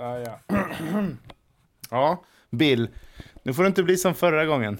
Ja, 0.00 0.18
ja. 0.18 0.38
ja, 1.90 2.22
Bill. 2.50 2.88
Nu 3.42 3.54
får 3.54 3.62
det 3.62 3.66
inte 3.66 3.82
bli 3.82 3.96
som 3.96 4.14
förra 4.14 4.46
gången. 4.46 4.78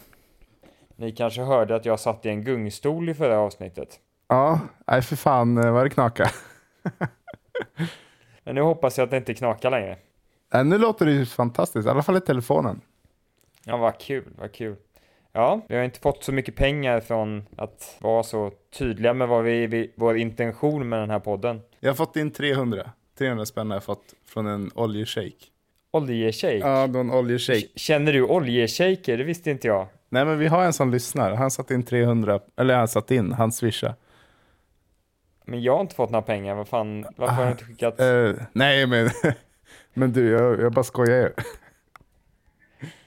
Ni 0.96 1.12
kanske 1.12 1.43
hörde 1.43 1.75
att 1.75 1.85
jag 1.85 2.01
satt 2.01 2.27
i 2.27 2.29
en 2.29 2.45
gungstol 2.45 3.09
i 3.09 3.15
förra 3.15 3.38
avsnittet. 3.38 4.01
Ja, 4.29 4.61
nej 4.87 5.03
för 5.03 5.17
fan 5.17 5.59
eh, 5.59 5.72
vad 5.72 5.87
det 5.87 5.91
knakar. 5.91 6.30
Men 8.45 8.54
nu 8.54 8.61
hoppas 8.61 8.99
jag 8.99 9.04
att 9.04 9.11
det 9.11 9.17
inte 9.17 9.35
knakar 9.35 9.71
längre. 9.71 9.97
Äh, 10.54 10.65
nu 10.65 10.79
låter 10.79 11.06
det 11.06 11.13
ju 11.13 11.27
fantastiskt, 11.27 11.87
i 11.87 11.91
alla 11.91 12.03
fall 12.03 12.17
i 12.17 12.21
telefonen. 12.21 12.81
Ja, 13.65 13.77
vad 13.77 13.99
kul, 13.99 14.25
vad 14.39 14.53
kul. 14.53 14.77
Ja, 15.33 15.61
vi 15.69 15.77
har 15.77 15.85
inte 15.85 16.01
fått 16.01 16.25
så 16.25 16.33
mycket 16.33 16.57
pengar 16.57 17.01
från 17.01 17.47
att 17.57 17.97
vara 18.01 18.23
så 18.23 18.52
tydliga 18.79 19.15
med 19.15 19.29
vad 19.29 19.45
vi, 19.45 19.66
vi, 19.66 19.93
vår 19.95 20.16
intention 20.16 20.89
med 20.89 21.01
den 21.01 21.11
här 21.11 21.21
podden. 21.21 21.61
Jag 21.80 21.91
har 21.91 21.95
fått 21.95 22.16
in 22.16 22.30
300. 22.30 22.91
300 23.21 23.47
spänn 23.47 23.70
har 23.70 23.77
jag 23.77 23.84
fått 23.84 24.15
från 24.27 24.47
en 24.47 24.70
oljeshejk. 24.74 25.37
Oljeshejk? 25.91 26.65
Ja, 26.65 26.87
då 26.87 26.98
en 26.98 27.11
oljeshejk. 27.11 27.73
Känner 27.74 28.12
du 28.12 28.23
oljeshejker? 28.23 29.19
Det 29.19 29.24
visste 29.24 29.51
inte 29.51 29.66
jag. 29.66 29.87
Nej, 30.09 30.24
men 30.24 30.38
vi 30.38 30.47
har 30.47 30.65
en 30.65 30.73
som 30.73 30.91
lyssnar. 30.91 31.34
Han 31.34 31.51
satt 31.51 31.70
in 31.70 31.83
300, 31.83 32.41
eller 32.56 32.77
han 32.77 32.88
satt 32.88 33.11
in, 33.11 33.33
han 33.33 33.52
swishade. 33.52 33.95
Men 35.45 35.62
jag 35.62 35.73
har 35.73 35.80
inte 35.80 35.95
fått 35.95 36.11
några 36.11 36.23
pengar, 36.23 36.55
vad 36.55 36.69
fan, 36.69 37.06
varför 37.16 37.34
har 37.34 37.45
du 37.45 37.51
inte 37.51 37.64
skickat? 37.64 38.01
Uh, 38.01 38.34
nej, 38.52 38.87
men, 38.87 39.11
men 39.95 40.12
du, 40.12 40.30
jag, 40.30 40.61
jag 40.61 40.73
bara 40.73 40.84
skojar 40.84 41.16
ju. 41.16 41.30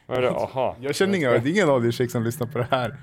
Vadå, 0.05 0.27
aha. 0.27 0.75
Jag 0.79 0.95
känner 0.95 1.17
inga, 1.17 1.29
det 1.31 1.37
är 1.37 1.47
ingen 1.47 1.69
oljeshejk 1.69 2.11
som 2.11 2.23
lyssnar 2.23 2.47
på 2.47 2.57
det 2.57 2.67
här. 2.71 2.95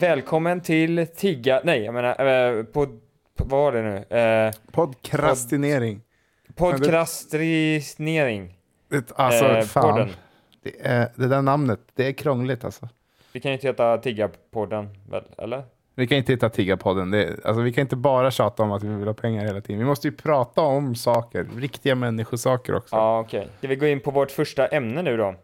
Välkommen 0.00 0.60
till 0.60 1.06
Tigga... 1.16 1.60
Nej, 1.64 1.82
jag 1.82 1.94
menar, 1.94 2.26
eh, 2.26 2.64
pod, 2.64 3.00
vad 3.36 3.48
var 3.48 3.72
det 3.72 3.82
nu? 3.82 4.18
Eh, 4.18 4.52
Podkrastinering. 4.72 6.00
Podkrastrinering. 6.54 8.58
Det, 8.88 9.12
alltså, 9.16 9.44
eh, 9.44 9.62
fan. 9.62 9.82
Podden. 9.82 10.08
Det, 10.62 10.72
är, 10.80 11.08
det 11.14 11.28
där 11.28 11.42
namnet, 11.42 11.80
det 11.94 12.06
är 12.06 12.12
krångligt 12.12 12.64
alltså. 12.64 12.88
Vi 13.32 13.40
kan 13.40 13.50
ju 13.50 13.54
inte 13.54 13.66
heta 13.66 13.96
Tigga-podden, 13.96 14.88
väl? 15.10 15.24
Eller? 15.38 15.64
Vi 15.94 16.06
kan 16.06 16.18
inte 16.18 16.32
heta 16.32 16.48
Tigga-podden. 16.48 17.10
Det, 17.10 17.44
alltså, 17.44 17.62
vi 17.62 17.72
kan 17.72 17.82
inte 17.82 17.96
bara 17.96 18.30
tjata 18.30 18.62
om 18.62 18.72
att 18.72 18.82
vi 18.82 18.88
vill 18.88 19.06
ha 19.06 19.14
pengar 19.14 19.44
hela 19.44 19.60
tiden. 19.60 19.78
Vi 19.78 19.84
måste 19.84 20.08
ju 20.08 20.12
prata 20.12 20.60
om 20.60 20.94
saker, 20.94 21.46
riktiga 21.56 21.94
människosaker 21.94 22.74
också. 22.74 22.96
Ja, 22.96 23.20
okej. 23.20 23.40
Okay. 23.40 23.50
Ska 23.58 23.68
vi 23.68 23.76
gå 23.76 23.86
in 23.86 24.00
på 24.00 24.10
vårt 24.10 24.30
första 24.30 24.66
ämne 24.66 25.02
nu 25.02 25.16
då? 25.16 25.34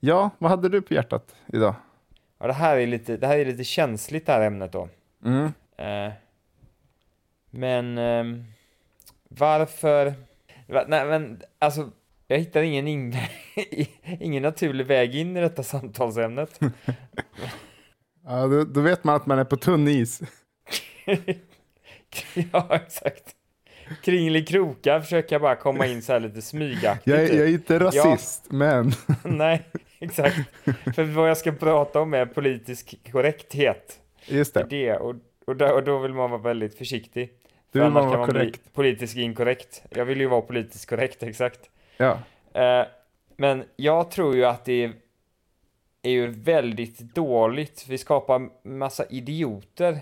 Ja, 0.00 0.30
vad 0.38 0.50
hade 0.50 0.68
du 0.68 0.82
på 0.82 0.94
hjärtat 0.94 1.34
idag? 1.46 1.74
Ja, 2.42 2.48
det 2.48 2.54
här 2.54 2.76
är 2.76 2.86
lite, 2.86 3.16
det 3.16 3.26
här 3.26 3.38
är 3.38 3.44
lite 3.44 3.64
känsligt 3.64 4.26
det 4.26 4.32
här 4.32 4.40
ämnet 4.40 4.72
då. 4.72 4.88
Mm. 5.24 5.52
Eh, 5.76 6.12
men 7.50 7.98
eh, 7.98 8.44
varför? 9.28 10.14
Nej 10.66 11.06
men 11.06 11.42
alltså, 11.58 11.90
jag 12.26 12.38
hittar 12.38 12.62
ingen, 12.62 12.88
in, 12.88 13.16
ingen 14.20 14.42
naturlig 14.42 14.86
väg 14.86 15.14
in 15.14 15.36
i 15.36 15.40
detta 15.40 15.62
samtalsämnet. 15.62 16.60
ja, 18.24 18.46
då, 18.46 18.64
då, 18.64 18.80
vet 18.80 19.04
man 19.04 19.16
att 19.16 19.26
man 19.26 19.38
är 19.38 19.44
på 19.44 19.56
tunn 19.56 19.88
is. 19.88 20.20
ja, 22.52 22.68
exakt. 22.70 23.34
Kringelikrokar 24.04 25.00
försöker 25.00 25.34
jag 25.34 25.42
bara 25.42 25.56
komma 25.56 25.86
in 25.86 26.02
så 26.02 26.12
här 26.12 26.20
lite 26.20 26.42
smygaktigt. 26.42 27.06
Jag, 27.06 27.22
jag 27.22 27.48
är 27.48 27.52
inte 27.52 27.78
rasist, 27.78 28.44
ja. 28.48 28.54
men... 28.56 28.92
Nej, 29.24 29.62
exakt. 30.04 30.36
För 30.94 31.02
vad 31.02 31.30
jag 31.30 31.36
ska 31.36 31.52
prata 31.52 32.00
om 32.00 32.14
är 32.14 32.26
politisk 32.26 33.12
korrekthet. 33.12 34.00
Just 34.26 34.54
det. 34.54 34.66
det 34.70 34.96
och, 34.96 35.14
och, 35.44 35.56
då, 35.56 35.66
och 35.66 35.84
då 35.84 35.98
vill 35.98 36.14
man 36.14 36.30
vara 36.30 36.40
väldigt 36.40 36.78
försiktig. 36.78 37.32
Du 37.72 37.80
vill 37.80 37.90
man 37.90 38.06
vara 38.06 38.26
korrekt. 38.26 38.72
politiskt 38.72 39.16
inkorrekt. 39.16 39.82
Jag 39.90 40.04
vill 40.04 40.20
ju 40.20 40.26
vara 40.26 40.40
politiskt 40.40 40.88
korrekt, 40.88 41.22
exakt. 41.22 41.70
Ja. 41.96 42.18
Eh, 42.52 42.86
men 43.36 43.64
jag 43.76 44.10
tror 44.10 44.36
ju 44.36 44.44
att 44.44 44.64
det 44.64 44.84
är, 44.84 44.92
är 46.02 46.10
ju 46.10 46.26
väldigt 46.26 46.98
dåligt. 46.98 47.86
Vi 47.88 47.98
skapar 47.98 48.68
massa 48.68 49.04
idioter 49.06 50.00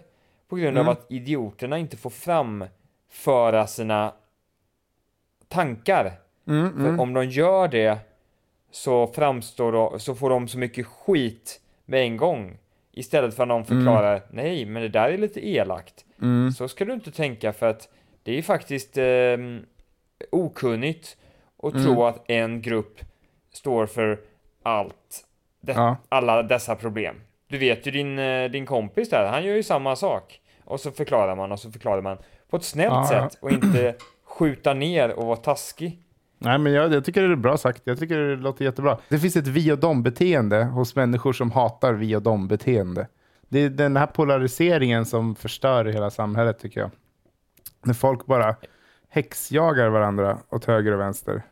på 0.48 0.56
grund 0.56 0.76
mm. 0.76 0.88
av 0.88 0.92
att 0.92 1.06
idioterna 1.12 1.78
inte 1.78 1.96
får 1.96 2.10
framföra 2.10 3.66
sina 3.66 4.12
tankar. 5.48 6.12
Mm, 6.46 6.72
För 6.72 6.88
mm. 6.88 7.00
om 7.00 7.12
de 7.12 7.24
gör 7.24 7.68
det 7.68 7.98
så 8.70 9.06
framstår 9.06 9.72
de, 9.72 10.00
så 10.00 10.14
får 10.14 10.30
de 10.30 10.48
så 10.48 10.58
mycket 10.58 10.86
skit 10.86 11.60
med 11.84 12.00
en 12.00 12.16
gång. 12.16 12.58
Istället 12.92 13.34
för 13.34 13.42
att 13.42 13.48
någon 13.48 13.64
förklarar, 13.64 14.16
mm. 14.16 14.28
nej 14.30 14.64
men 14.64 14.82
det 14.82 14.88
där 14.88 15.08
är 15.08 15.18
lite 15.18 15.48
elakt. 15.48 16.04
Mm. 16.22 16.52
Så 16.52 16.68
ska 16.68 16.84
du 16.84 16.92
inte 16.92 17.10
tänka 17.10 17.52
för 17.52 17.66
att 17.66 17.88
det 18.22 18.38
är 18.38 18.42
faktiskt 18.42 18.98
eh, 18.98 19.36
okunnigt 20.30 21.16
att 21.62 21.72
mm. 21.72 21.84
tro 21.84 22.04
att 22.04 22.30
en 22.30 22.62
grupp 22.62 23.00
står 23.52 23.86
för 23.86 24.20
allt. 24.62 25.24
Det, 25.60 25.72
ja. 25.72 25.96
Alla 26.08 26.42
dessa 26.42 26.76
problem. 26.76 27.16
Du 27.48 27.58
vet 27.58 27.86
ju 27.86 27.90
din, 27.90 28.18
eh, 28.18 28.50
din 28.50 28.66
kompis 28.66 29.10
där, 29.10 29.28
han 29.28 29.44
gör 29.44 29.54
ju 29.54 29.62
samma 29.62 29.96
sak. 29.96 30.40
Och 30.64 30.80
så 30.80 30.90
förklarar 30.90 31.36
man 31.36 31.52
och 31.52 31.60
så 31.60 31.70
förklarar 31.70 32.02
man 32.02 32.18
på 32.50 32.56
ett 32.56 32.64
snällt 32.64 32.92
ja. 32.92 33.08
sätt 33.08 33.38
och 33.42 33.50
inte 33.50 33.94
skjuta 34.24 34.74
ner 34.74 35.10
och 35.10 35.26
vara 35.26 35.36
taskig. 35.36 35.98
Nej, 36.42 36.58
men 36.58 36.72
jag, 36.72 36.92
jag, 36.92 37.04
tycker 37.04 37.22
det 37.22 37.34
är 37.34 37.36
bra 37.36 37.56
sagt. 37.56 37.82
Jag 37.84 37.98
tycker 37.98 38.18
det 38.18 38.36
låter 38.36 38.64
jättebra. 38.64 38.98
Det 39.08 39.18
finns 39.18 39.36
ett 39.36 39.46
vi 39.46 39.72
och 39.72 39.78
dom-beteende 39.78 40.64
hos 40.64 40.96
människor 40.96 41.32
som 41.32 41.50
hatar 41.50 41.92
vi 41.92 42.16
och 42.16 42.22
dom-beteende. 42.22 43.06
Det 43.48 43.58
är 43.58 43.70
den 43.70 43.96
här 43.96 44.06
polariseringen 44.06 45.06
som 45.06 45.34
förstör 45.34 45.84
hela 45.84 46.10
samhället 46.10 46.58
tycker 46.58 46.80
jag. 46.80 46.90
När 47.82 47.94
folk 47.94 48.26
bara 48.26 48.56
häxjagar 49.08 49.88
varandra 49.88 50.38
åt 50.50 50.64
höger 50.64 50.92
och 50.92 51.00
vänster. 51.00 51.42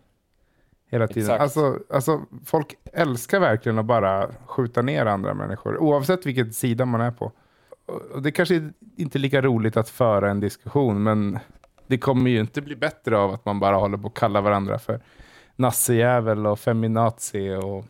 Hela 0.90 1.08
tiden. 1.08 1.40
Alltså, 1.40 1.78
alltså, 1.90 2.20
folk 2.44 2.74
älskar 2.92 3.40
verkligen 3.40 3.78
att 3.78 3.84
bara 3.84 4.30
skjuta 4.46 4.82
ner 4.82 5.06
andra 5.06 5.34
människor. 5.34 5.78
Oavsett 5.78 6.26
vilket 6.26 6.54
sida 6.54 6.84
man 6.84 7.00
är 7.00 7.10
på. 7.10 7.32
Och 8.14 8.22
det 8.22 8.32
kanske 8.32 8.70
inte 8.96 9.18
är 9.18 9.20
lika 9.20 9.42
roligt 9.42 9.76
att 9.76 9.88
föra 9.88 10.30
en 10.30 10.40
diskussion. 10.40 11.02
Men 11.02 11.38
det 11.88 11.98
kommer 11.98 12.30
ju 12.30 12.40
inte 12.40 12.60
bli 12.60 12.76
bättre 12.76 13.18
av 13.18 13.34
att 13.34 13.44
man 13.44 13.60
bara 13.60 13.76
håller 13.76 13.98
på 13.98 14.08
att 14.08 14.14
kalla 14.14 14.40
varandra 14.40 14.78
för 14.78 15.00
nassejävel 15.56 16.46
och 16.46 16.58
feminazi 16.58 17.54
och 17.54 17.84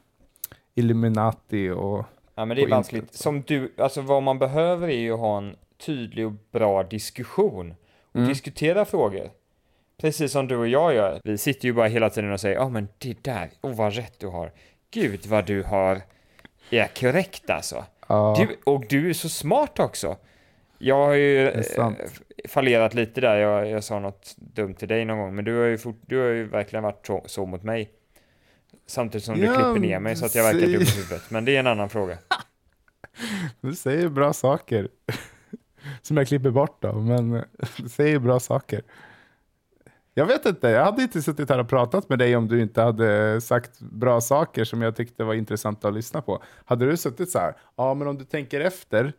illuminati 0.75 1.71
och 1.71 2.05
Ja 2.35 2.45
men 2.45 2.57
det 2.57 2.63
är 2.63 2.69
vanskligt. 2.69 3.15
Som 3.15 3.43
du, 3.43 3.75
alltså 3.79 4.01
vad 4.01 4.23
man 4.23 4.39
behöver 4.39 4.89
är 4.89 4.99
ju 4.99 5.13
att 5.13 5.19
ha 5.19 5.39
en 5.39 5.57
tydlig 5.79 6.27
och 6.27 6.33
bra 6.53 6.83
diskussion 6.83 7.75
och 8.09 8.17
mm. 8.17 8.29
diskutera 8.29 8.85
frågor. 8.85 9.31
Precis 10.01 10.33
som 10.33 10.49
du 10.49 10.57
och 10.57 10.69
jag 10.69 10.95
gör. 10.95 11.21
Vi 11.25 11.39
sitter 11.39 11.69
ju 11.69 11.73
bara 11.73 11.87
hela 11.87 12.11
tiden 12.11 12.33
och 12.33 12.41
säger, 12.41 12.57
ja 12.57 12.65
oh, 12.65 12.71
men 12.71 12.89
det 12.99 13.23
där, 13.23 13.51
oh 13.61 13.75
vad 13.75 13.95
rätt 13.95 14.21
du 14.21 14.27
har. 14.27 14.53
Gud 14.91 15.27
vad 15.27 15.47
du 15.47 15.63
har, 15.63 16.03
är 16.71 16.87
korrekt 17.01 17.51
alltså. 17.51 17.85
Ja. 18.09 18.37
Du, 18.39 18.73
och 18.73 18.85
du 18.89 19.11
är 19.11 19.15
så 19.15 19.29
smart 19.29 19.79
också. 19.79 20.17
Jag 20.79 21.07
har 21.07 21.15
ju 21.15 21.49
eh, 21.49 21.65
fallerat 22.49 22.95
lite 22.95 23.21
där, 23.21 23.37
jag, 23.37 23.71
jag 23.71 23.85
sa 23.85 23.99
något 23.99 24.35
dumt 24.37 24.75
till 24.75 24.89
dig 24.89 25.05
någon 25.05 25.19
gång, 25.19 25.35
men 25.35 25.45
du 25.45 25.59
har 25.59 25.67
ju, 25.67 25.79
fort, 25.79 26.01
du 26.07 26.19
har 26.19 26.27
ju 26.27 26.45
verkligen 26.45 26.83
varit 26.83 27.07
så, 27.07 27.23
så 27.27 27.47
mot 27.47 27.63
mig. 27.63 27.91
Samtidigt 28.87 29.25
som 29.25 29.41
ja, 29.41 29.51
du 29.51 29.55
klipper 29.55 29.81
ner 29.81 30.01
mig 30.01 30.17
så 30.17 30.27
att 30.27 30.35
jag 30.35 30.45
verkar 30.45 30.67
dum 30.67 30.83
i 30.83 30.85
huvudet, 30.85 31.31
men 31.31 31.45
det 31.45 31.57
är 31.57 31.61
en 31.61 31.67
annan 31.67 31.89
fråga. 31.89 32.19
Du 33.61 33.75
säger 33.75 34.09
bra 34.09 34.33
saker. 34.33 34.89
Som 36.03 36.17
jag 36.17 36.29
klipper 36.29 36.51
bort 36.51 36.83
då, 36.83 36.93
men 36.93 37.31
du 37.77 37.89
säger 37.89 38.19
bra 38.19 38.41
saker. 38.41 38.83
Jag 40.15 40.27
vet 40.27 40.47
inte, 40.47 40.69
jag 40.69 40.85
hade 40.85 41.03
inte 41.03 41.23
suttit 41.23 41.51
här 41.51 41.59
och 41.59 41.69
pratat 41.69 42.09
med 42.09 42.19
dig 42.19 42.37
om 42.37 42.49
du 42.49 42.63
inte 42.63 42.83
hade 42.83 43.41
sagt 43.41 43.81
bra 43.81 44.21
saker 44.21 44.65
som 44.65 44.83
jag 44.83 44.97
tyckte 44.97 45.25
var 45.25 45.35
intressanta 45.35 45.89
att 45.89 45.95
lyssna 45.95 46.23
på. 46.23 46.43
Hade 46.65 46.91
du 46.91 46.97
suttit 46.97 47.31
så 47.31 47.39
här, 47.39 47.57
ja 47.77 47.95
men 47.95 48.09
om 48.09 48.19
du 48.19 48.25
tänker 48.25 48.61
efter, 48.61 49.13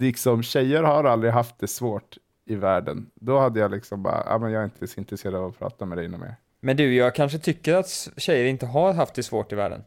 liksom, 0.00 0.42
tjejer 0.42 0.82
har 0.82 1.04
aldrig 1.04 1.32
haft 1.32 1.58
det 1.58 1.68
svårt 1.68 2.18
i 2.44 2.54
världen. 2.54 3.10
Då 3.14 3.38
hade 3.38 3.60
jag 3.60 3.70
liksom 3.70 4.02
bara, 4.02 4.24
ja, 4.26 4.38
men 4.38 4.52
jag 4.52 4.60
är 4.60 4.64
inte 4.64 4.86
så 4.86 5.00
intresserad 5.00 5.34
av 5.34 5.44
att 5.44 5.58
prata 5.58 5.86
med 5.86 5.98
dig 5.98 6.08
mer. 6.08 6.34
Men 6.60 6.76
du, 6.76 6.94
jag 6.94 7.14
kanske 7.14 7.38
tycker 7.38 7.74
att 7.74 8.08
tjejer 8.16 8.44
inte 8.44 8.66
har 8.66 8.92
haft 8.92 9.14
det 9.14 9.22
svårt 9.22 9.52
i 9.52 9.54
världen. 9.54 9.84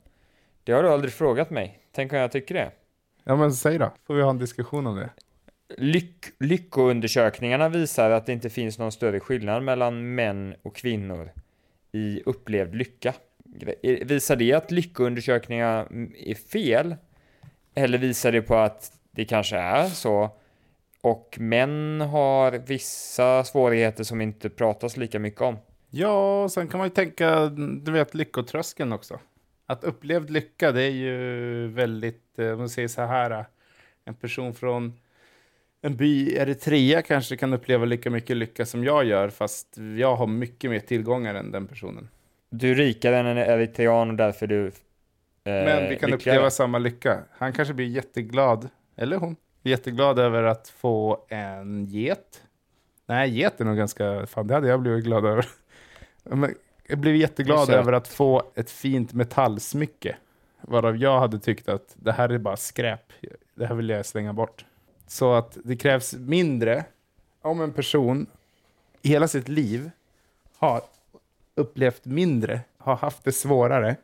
Det 0.63 0.71
har 0.71 0.83
du 0.83 0.89
aldrig 0.89 1.13
frågat 1.13 1.49
mig. 1.49 1.79
Tänk 1.91 2.13
om 2.13 2.19
jag 2.19 2.31
tycker 2.31 2.55
det. 2.55 2.71
Ja, 3.23 3.35
men 3.35 3.53
säg 3.53 3.77
då. 3.77 3.91
Får 4.07 4.13
vi 4.13 4.21
ha 4.21 4.29
en 4.29 4.37
diskussion 4.37 4.87
om 4.87 4.95
det. 4.95 5.09
Lyck 5.77 6.25
lyckoundersökningarna 6.39 7.69
visar 7.69 8.09
att 8.09 8.25
det 8.25 8.33
inte 8.33 8.49
finns 8.49 8.79
någon 8.79 8.91
större 8.91 9.19
skillnad 9.19 9.63
mellan 9.63 10.15
män 10.15 10.55
och 10.61 10.75
kvinnor 10.75 11.31
i 11.91 12.21
upplevd 12.25 12.75
lycka. 12.75 13.13
Visar 14.05 14.35
det 14.35 14.53
att 14.53 14.71
lyckoundersökningar 14.71 15.87
är 16.17 16.35
fel? 16.35 16.95
Eller 17.75 17.97
visar 17.97 18.31
det 18.31 18.41
på 18.41 18.55
att 18.55 18.91
det 19.15 19.25
kanske 19.25 19.57
är 19.57 19.87
så 19.87 20.29
och 21.01 21.37
män 21.39 22.01
har 22.01 22.51
vissa 22.51 23.43
svårigheter 23.43 24.03
som 24.03 24.21
inte 24.21 24.49
pratas 24.49 24.97
lika 24.97 25.19
mycket 25.19 25.41
om? 25.41 25.57
Ja, 25.89 26.49
sen 26.49 26.67
kan 26.67 26.77
man 26.77 26.87
ju 26.87 26.93
tänka, 26.93 27.45
du 27.81 27.91
vet, 27.91 28.13
lyckotröskeln 28.13 28.93
också. 28.93 29.19
Att 29.65 29.83
upplevd 29.83 30.29
lycka, 30.29 30.71
det 30.71 30.81
är 30.83 30.89
ju 30.91 31.67
väldigt, 31.67 32.39
eh, 32.39 32.51
om 32.51 32.57
man 32.57 32.69
säger 32.69 32.87
så 32.87 33.01
här, 33.01 33.45
en 34.05 34.15
person 34.15 34.53
från 34.53 34.93
en 35.81 35.95
by 35.95 36.27
i 36.29 36.37
Eritrea 36.37 37.01
kanske 37.01 37.37
kan 37.37 37.53
uppleva 37.53 37.85
lika 37.85 38.09
mycket 38.09 38.37
lycka 38.37 38.65
som 38.65 38.83
jag 38.83 39.05
gör, 39.05 39.29
fast 39.29 39.77
jag 39.97 40.15
har 40.15 40.27
mycket 40.27 40.71
mer 40.71 40.79
tillgångar 40.79 41.35
än 41.35 41.51
den 41.51 41.67
personen. 41.67 42.09
Du 42.49 42.71
är 42.71 42.75
rikare 42.75 43.17
än 43.17 43.25
en 43.25 43.37
eritrean 43.37 44.09
och 44.09 44.15
därför 44.15 44.47
du 44.47 44.67
eh, 44.67 44.71
Men 45.43 45.89
vi 45.89 45.95
kan 45.95 46.09
lyckligare. 46.11 46.15
uppleva 46.15 46.49
samma 46.49 46.77
lycka. 46.77 47.19
Han 47.31 47.53
kanske 47.53 47.73
blir 47.73 47.87
jätteglad, 47.87 48.69
eller 48.95 49.17
hon, 49.17 49.35
jätteglad 49.63 50.19
över 50.19 50.43
att 50.43 50.67
få 50.67 51.25
en 51.29 51.85
get. 51.85 52.43
Nej, 53.05 53.29
get 53.29 53.61
är 53.61 53.65
nog 53.65 53.77
ganska, 53.77 54.25
fan 54.25 54.47
det 54.47 54.53
hade 54.53 54.67
jag 54.67 54.81
blivit 54.81 55.05
glad 55.05 55.25
över. 55.25 55.47
jag 56.87 56.99
blev 56.99 57.15
jätteglad 57.15 57.69
över 57.69 57.93
att 57.93 58.07
få 58.07 58.43
ett 58.55 58.69
fint 58.69 59.13
metallsmycke. 59.13 60.17
Varav 60.61 60.97
jag 60.97 61.19
hade 61.19 61.39
tyckt 61.39 61.69
att 61.69 61.95
det 61.95 62.11
här 62.11 62.29
är 62.29 62.37
bara 62.37 62.57
skräp. 62.57 63.13
Det 63.55 63.65
här 63.65 63.75
vill 63.75 63.89
jag 63.89 64.05
slänga 64.05 64.33
bort. 64.33 64.65
Så 65.07 65.33
att 65.33 65.57
det 65.63 65.75
krävs 65.75 66.13
mindre 66.13 66.85
om 67.41 67.61
en 67.61 67.73
person 67.73 68.27
i 69.01 69.09
hela 69.09 69.27
sitt 69.27 69.47
liv 69.47 69.91
har 70.57 70.81
upplevt 71.55 72.05
mindre, 72.05 72.61
har 72.77 72.95
haft 72.95 73.23
det 73.23 73.31
svårare 73.31 73.95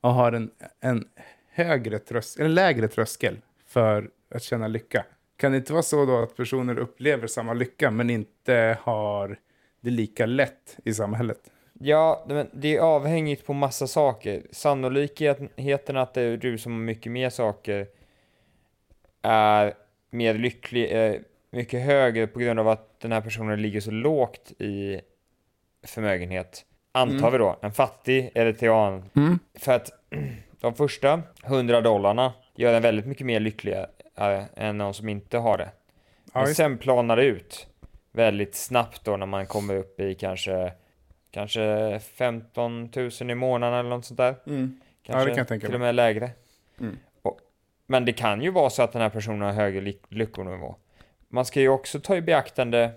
och 0.00 0.14
har 0.14 0.32
en, 0.32 0.50
en, 0.80 1.08
högre 1.52 1.98
tröskel, 1.98 2.46
en 2.46 2.54
lägre 2.54 2.88
tröskel 2.88 3.36
för 3.70 4.10
att 4.34 4.42
känna 4.42 4.68
lycka. 4.68 5.04
Kan 5.36 5.52
det 5.52 5.58
inte 5.58 5.72
vara 5.72 5.82
så 5.82 6.04
då 6.04 6.18
att 6.18 6.36
personer 6.36 6.78
upplever 6.78 7.26
samma 7.26 7.54
lycka 7.54 7.90
men 7.90 8.10
inte 8.10 8.78
har 8.82 9.38
det 9.80 9.90
lika 9.90 10.26
lätt 10.26 10.76
i 10.84 10.94
samhället? 10.94 11.38
Ja, 11.72 12.24
men 12.28 12.50
det 12.52 12.76
är 12.76 12.80
avhängigt 12.80 13.46
på 13.46 13.52
massa 13.52 13.86
saker. 13.86 14.42
Sannolikheten 14.50 15.96
att 15.96 16.14
det 16.14 16.22
är 16.22 16.36
du 16.36 16.58
som 16.58 16.72
har 16.72 16.80
mycket 16.80 17.12
mer 17.12 17.30
saker 17.30 17.86
är 19.22 19.74
mer 20.10 20.34
lycklig, 20.34 20.92
eh, 20.92 21.14
mycket 21.50 21.84
högre 21.84 22.26
på 22.26 22.38
grund 22.38 22.60
av 22.60 22.68
att 22.68 23.00
den 23.00 23.12
här 23.12 23.20
personen 23.20 23.62
ligger 23.62 23.80
så 23.80 23.90
lågt 23.90 24.52
i 24.58 25.00
förmögenhet. 25.86 26.64
Antar 26.92 27.18
mm. 27.18 27.32
vi 27.32 27.38
då, 27.38 27.58
en 27.60 27.72
fattig 27.72 28.30
eritrean. 28.34 29.04
Mm. 29.16 29.38
För 29.54 29.72
att 29.72 29.90
de 30.60 30.74
första 30.74 31.22
100 31.44 31.80
dollarna 31.80 32.32
gör 32.54 32.74
en 32.74 32.82
väldigt 32.82 33.06
mycket 33.06 33.26
mer 33.26 33.40
lyckligare 33.40 34.46
än 34.56 34.78
någon 34.78 34.94
som 34.94 35.08
inte 35.08 35.38
har 35.38 35.58
det. 35.58 35.70
Men 36.32 36.48
ja, 36.48 36.54
sen 36.54 36.78
planar 36.78 37.16
det 37.16 37.24
ut 37.24 37.66
väldigt 38.12 38.54
snabbt 38.54 39.04
då 39.04 39.16
när 39.16 39.26
man 39.26 39.46
kommer 39.46 39.76
upp 39.76 40.00
i 40.00 40.14
kanske, 40.14 40.72
kanske 41.30 41.98
15 41.98 42.90
000 42.96 43.30
i 43.30 43.34
månaden 43.34 43.78
eller 43.78 43.90
något 43.90 44.04
sånt 44.04 44.18
där. 44.18 44.34
Mm. 44.46 44.80
Kanske 45.02 45.30
ja, 45.30 45.44
till 45.44 45.74
och 45.74 45.80
med 45.80 45.94
lägre. 45.94 46.30
Mm. 46.80 46.98
Men 47.90 48.04
det 48.04 48.12
kan 48.12 48.42
ju 48.42 48.50
vara 48.50 48.70
så 48.70 48.82
att 48.82 48.92
den 48.92 49.02
här 49.02 49.08
personen 49.08 49.40
har 49.40 49.52
högre 49.52 49.92
lyckonivå. 50.08 50.76
Man 51.28 51.44
ska 51.44 51.60
ju 51.60 51.68
också 51.68 52.00
ta 52.00 52.16
i 52.16 52.22
beaktande 52.22 52.90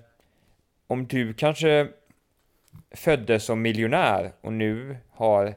om 0.87 1.07
du 1.07 1.33
kanske 1.33 1.87
föddes 2.91 3.43
som 3.43 3.61
miljonär 3.61 4.31
och 4.41 4.53
nu 4.53 4.97
har 5.09 5.55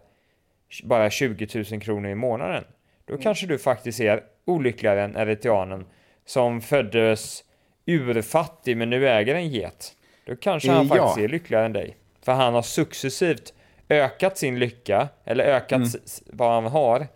bara 0.85 1.11
20 1.11 1.65
000 1.71 1.81
kronor 1.81 2.11
i 2.11 2.15
månaden. 2.15 2.65
Då 3.05 3.13
mm. 3.13 3.23
kanske 3.23 3.47
du 3.47 3.59
faktiskt 3.59 4.01
är 4.01 4.23
olyckligare 4.45 5.05
än 5.05 5.17
eritreanen 5.17 5.87
som 6.27 6.61
föddes 6.61 7.45
urfattig 7.87 8.77
men 8.77 8.91
nu 8.91 9.09
äger 9.09 9.35
en 9.35 9.49
get. 9.49 9.97
Då 10.27 10.37
kanske 10.37 10.73
han 10.73 10.87
ja. 10.87 10.97
faktiskt 10.97 11.25
är 11.25 11.29
lyckligare 11.29 11.67
än 11.67 11.73
dig. 11.73 11.97
För 12.23 12.33
han 12.33 12.55
har 12.55 12.63
successivt 12.63 13.53
ökat 13.89 14.39
sin 14.39 14.59
lycka, 14.59 15.09
eller 15.25 15.45
ökat 15.45 15.79
mm. 15.79 15.91
vad 16.27 16.53
han 16.53 16.73
har, 16.73 17.07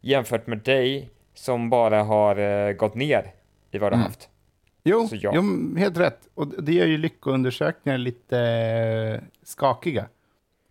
jämfört 0.00 0.46
med 0.46 0.58
dig 0.58 1.10
som 1.34 1.70
bara 1.70 2.02
har 2.02 2.38
uh, 2.38 2.72
gått 2.72 2.94
ner 2.94 3.32
i 3.70 3.78
vad 3.78 3.92
du 3.92 3.96
mm. 3.96 4.06
haft. 4.06 4.28
Jo, 4.84 5.08
ja. 5.12 5.32
jo, 5.34 5.76
helt 5.76 5.98
rätt. 5.98 6.28
Och 6.34 6.62
det 6.62 6.72
gör 6.72 6.86
ju 6.86 6.98
lyckoundersökningar 6.98 7.98
lite 7.98 8.36
uh, 9.22 9.28
skakiga. 9.42 10.08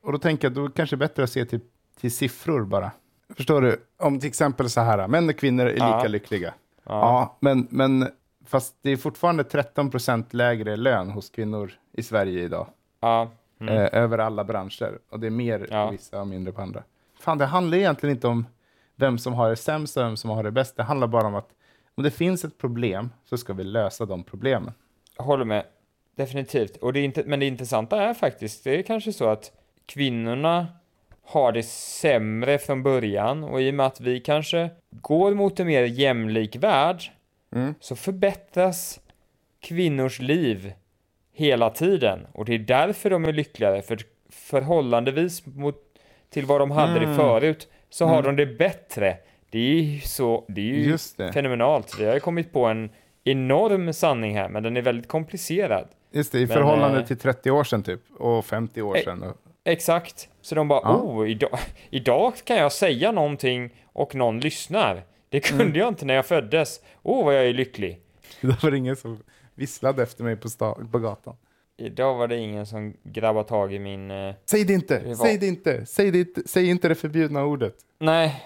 Och 0.02 0.12
då 0.12 0.18
tänker 0.18 0.46
jag, 0.46 0.54
då 0.54 0.70
kanske 0.70 0.96
det 0.96 0.98
är 0.98 1.08
bättre 1.08 1.24
att 1.24 1.30
se 1.30 1.46
till, 1.46 1.60
till 2.02 2.16
siffror 2.16 2.66
bara. 2.66 2.92
Förstår 3.36 3.62
du? 3.62 3.78
Om 3.98 4.20
till 4.20 4.30
exempel 4.30 4.70
så 4.70 4.82
här, 4.82 5.08
män 5.08 5.30
och 5.30 5.38
kvinnor 5.38 5.66
är 5.66 5.78
ja. 5.78 5.98
lika 5.98 6.08
lyckliga. 6.08 6.54
Ja, 6.84 6.92
ja 6.94 7.38
men, 7.40 7.68
men 7.70 8.08
fast 8.46 8.76
det 8.82 8.90
är 8.90 8.98
fortfarande 8.98 9.44
13 9.44 9.92
procent 9.92 10.34
lägre 10.34 10.76
lön 10.76 11.10
hos 11.10 11.30
kvinnor 11.30 11.72
i 11.94 12.04
Sverige 12.04 12.44
idag. 12.44 12.68
Ja. 13.00 13.32
Mm. 13.60 13.78
Eh, 13.78 13.90
över 13.92 14.18
alla 14.18 14.44
branscher. 14.44 15.00
Och 15.10 15.20
det 15.20 15.28
är 15.28 15.32
mer 15.32 15.68
ja. 15.72 15.86
på 15.86 15.92
vissa 15.92 16.22
och 16.22 16.28
mindre 16.28 16.54
på 16.54 16.62
andra. 16.62 16.84
Fan, 17.20 17.38
det 17.38 17.46
handlar 17.46 17.78
egentligen 17.78 18.16
inte 18.16 18.28
om 18.28 18.46
vem 18.96 19.18
som 19.18 19.34
har 19.34 19.50
det 19.50 19.56
sämst 19.56 19.98
och 19.98 20.04
vem 20.04 20.18
som 20.18 20.30
har 20.30 20.44
det 20.44 20.52
bäst. 20.52 20.78
Det 20.78 20.84
handlar 20.84 21.08
bara 21.08 21.28
om 21.28 21.36
att 21.36 21.50
om 21.96 22.04
det 22.04 22.12
finns 22.12 22.46
ett 22.46 22.58
problem 22.58 23.10
så 23.26 23.38
ska 23.38 23.54
vi 23.54 23.64
lösa 23.64 24.06
de 24.06 24.24
problemen. 24.24 24.74
Jag 25.18 25.24
håller 25.24 25.46
med. 25.46 25.64
Definitivt. 26.16 26.78
Och 26.78 26.94
det 26.94 27.00
är 27.00 27.04
inte, 27.04 27.24
men 27.26 27.40
det 27.40 27.46
intressanta 27.46 28.04
är 28.04 28.14
faktiskt, 28.14 28.64
det 28.64 28.80
är 28.80 28.84
kanske 28.84 29.14
så 29.14 29.30
att 29.30 29.52
kvinnorna 29.86 30.68
har 31.24 31.52
det 31.52 31.64
sämre 31.64 32.58
från 32.58 32.84
början 32.84 33.44
och 33.44 33.62
i 33.62 33.70
och 33.70 33.74
med 33.74 33.86
att 33.86 34.02
vi 34.02 34.20
kanske 34.20 34.70
går 34.90 35.34
mot 35.34 35.60
en 35.60 35.68
mer 35.68 35.84
jämlik 35.84 36.56
värld 36.56 37.12
mm. 37.56 37.76
så 37.80 37.96
förbättras 37.96 39.00
kvinnors 39.60 40.20
liv 40.20 40.74
hela 41.34 41.70
tiden 41.70 42.28
och 42.34 42.46
det 42.46 42.56
är 42.56 42.60
därför 42.60 43.10
de 43.10 43.26
är 43.26 43.34
lyckligare 43.34 43.82
för 43.82 44.00
förhållandevis 44.30 45.46
mot, 45.46 45.76
till 46.30 46.46
vad 46.46 46.62
de 46.62 46.72
hade 46.72 46.98
mm. 46.98 47.10
det 47.10 47.16
förut 47.16 47.68
så 47.90 48.06
har 48.06 48.20
mm. 48.20 48.36
de 48.36 48.46
det 48.46 48.58
bättre. 48.58 49.18
Det 49.50 49.60
är 49.60 49.82
ju 49.82 50.00
så, 50.00 50.46
det 50.48 50.62
är 50.62 50.66
ju 50.66 50.98
det. 51.18 51.34
fenomenalt. 51.34 52.00
Vi 52.00 52.06
har 52.06 52.20
kommit 52.20 52.54
på 52.54 52.66
en 52.66 52.90
enorm 53.24 53.94
sanning 53.94 54.38
här, 54.38 54.50
men 54.50 54.64
den 54.64 54.78
är 54.78 54.82
väldigt 54.82 55.08
komplicerad. 55.08 55.88
Just 56.12 56.32
det, 56.32 56.40
i 56.40 56.46
men, 56.46 56.58
förhållande 56.58 57.00
äh, 57.00 57.06
till 57.06 57.18
30 57.18 57.52
år 57.52 57.64
sedan 57.64 57.84
typ, 57.84 58.00
och 58.18 58.46
50 58.46 58.82
år 58.82 58.96
sedan. 58.96 59.24
Och... 59.24 59.38
Exakt. 59.66 60.30
Så 60.42 60.56
de 60.56 60.68
bara, 60.68 60.82
ja. 60.84 60.96
oh, 60.96 61.30
idag, 61.30 61.60
idag 61.90 62.34
kan 62.44 62.58
jag 62.58 62.72
säga 62.72 63.12
någonting 63.12 63.74
och 63.94 64.16
någon 64.16 64.40
lyssnar. 64.40 65.04
Det 65.30 65.40
kunde 65.40 65.64
mm. 65.64 65.78
jag 65.78 65.88
inte 65.88 66.06
när 66.06 66.14
jag 66.14 66.26
föddes. 66.26 66.80
Oh, 67.04 67.26
vad 67.26 67.36
jag 67.36 67.46
är 67.46 67.54
lycklig. 67.54 68.02
Det 68.42 68.64
var 68.64 68.74
ingen 68.74 68.96
som 68.96 69.24
visslade 69.56 70.04
efter 70.04 70.24
mig 70.24 70.36
på, 70.36 70.50
på 70.92 71.00
gatan. 71.00 71.36
Idag 71.78 72.16
var 72.16 72.28
det 72.28 72.38
ingen 72.38 72.66
som 72.66 72.94
grabbade 73.04 73.50
tag 73.50 73.74
i 73.74 73.80
min... 73.80 74.12
Eh, 74.12 74.36
säg 74.46 74.66
det 74.66 74.74
inte! 74.74 75.00
Rival. 75.00 75.16
Säg 75.16 75.38
det 75.38 75.48
inte! 75.48 75.86
Säg, 75.86 76.12
det, 76.12 76.28
säg 76.46 76.70
inte 76.70 76.88
det 76.88 76.96
förbjudna 76.96 77.44
ordet. 77.44 77.76
Nej. 78.00 78.44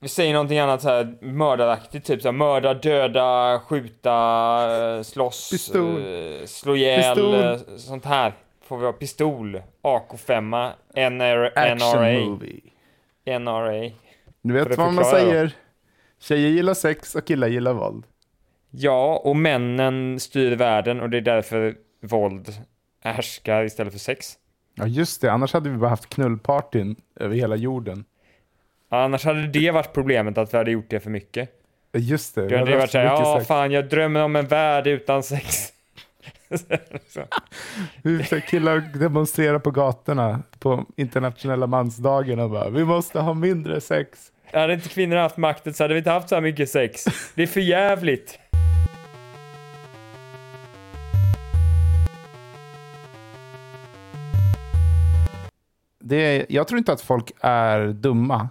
Vi 0.00 0.08
säger 0.08 0.32
någonting 0.32 0.58
annat 0.58 0.82
så 0.82 0.88
här 0.88 1.16
mördaraktigt, 1.20 2.06
typ 2.06 2.22
så 2.22 2.28
här, 2.28 2.32
mörda, 2.32 2.74
döda, 2.74 3.60
skjuta, 3.66 4.16
eh, 4.96 5.02
slåss, 5.02 5.50
Pistol. 5.50 5.96
Eh, 5.96 6.46
slå 6.46 6.76
ihjäl. 6.76 7.34
Eh, 7.34 7.58
sånt 7.76 8.04
här. 8.04 8.34
Får 8.66 8.78
vi 8.78 8.84
ha 8.84 8.92
pistol, 8.92 9.62
AK5, 9.82 10.72
NR, 10.94 11.52
Action 11.58 12.00
NRA. 12.00 12.20
Movie. 12.20 12.60
NRA. 13.24 13.90
Du 14.42 14.54
vet 14.54 14.78
vad 14.78 14.92
man 14.92 15.04
säger? 15.04 15.44
Då? 15.44 15.50
Tjejer 16.18 16.48
gillar 16.48 16.74
sex 16.74 17.14
och 17.14 17.26
killar 17.26 17.48
gillar 17.48 17.72
våld. 17.72 18.04
Ja, 18.70 19.22
och 19.24 19.36
männen 19.36 20.20
styr 20.20 20.56
världen 20.56 21.00
och 21.00 21.10
det 21.10 21.16
är 21.16 21.20
därför 21.20 21.74
våld 22.00 22.48
härskar 23.00 23.64
istället 23.64 23.92
för 23.92 24.00
sex. 24.00 24.38
Ja, 24.74 24.86
just 24.86 25.20
det. 25.20 25.32
Annars 25.32 25.52
hade 25.52 25.70
vi 25.70 25.76
bara 25.76 25.90
haft 25.90 26.08
knullpartyn 26.08 26.96
över 27.20 27.36
hela 27.36 27.56
jorden. 27.56 28.04
Ja, 28.90 29.04
annars 29.04 29.24
hade 29.24 29.46
det 29.46 29.70
varit 29.70 29.92
problemet 29.92 30.38
att 30.38 30.54
vi 30.54 30.58
hade 30.58 30.70
gjort 30.70 30.90
det 30.90 31.00
för 31.00 31.10
mycket. 31.10 31.50
Just 31.92 32.34
det. 32.34 32.48
Du 32.48 32.56
hade 32.56 32.76
varit 32.76 32.90
såhär, 32.90 33.04
ja 33.04 33.36
sex. 33.38 33.48
fan 33.48 33.72
jag 33.72 33.88
drömmer 33.88 34.22
om 34.22 34.36
en 34.36 34.46
värld 34.46 34.86
utan 34.86 35.22
sex. 35.22 35.72
Hur 38.02 38.40
killar 38.40 38.98
demonstrerar 38.98 39.58
på 39.58 39.70
gatorna 39.70 40.42
på 40.58 40.86
internationella 40.96 41.66
mansdagen 41.66 42.40
och 42.40 42.50
bara, 42.50 42.70
vi 42.70 42.84
måste 42.84 43.20
ha 43.20 43.34
mindre 43.34 43.80
sex. 43.80 44.30
Hade 44.52 44.74
inte 44.74 44.88
kvinnor 44.88 45.16
haft 45.16 45.36
makten 45.36 45.74
så 45.74 45.84
hade 45.84 45.94
vi 45.94 45.98
inte 45.98 46.10
haft 46.10 46.28
så 46.28 46.34
här 46.34 46.42
mycket 46.42 46.70
sex. 46.70 47.04
Det 47.34 47.42
är 47.42 47.46
för 47.46 47.60
jävligt. 47.60 48.38
det, 56.04 56.46
jag 56.48 56.68
tror 56.68 56.78
inte 56.78 56.92
att 56.92 57.00
folk 57.00 57.32
är 57.40 57.86
dumma. 57.88 58.48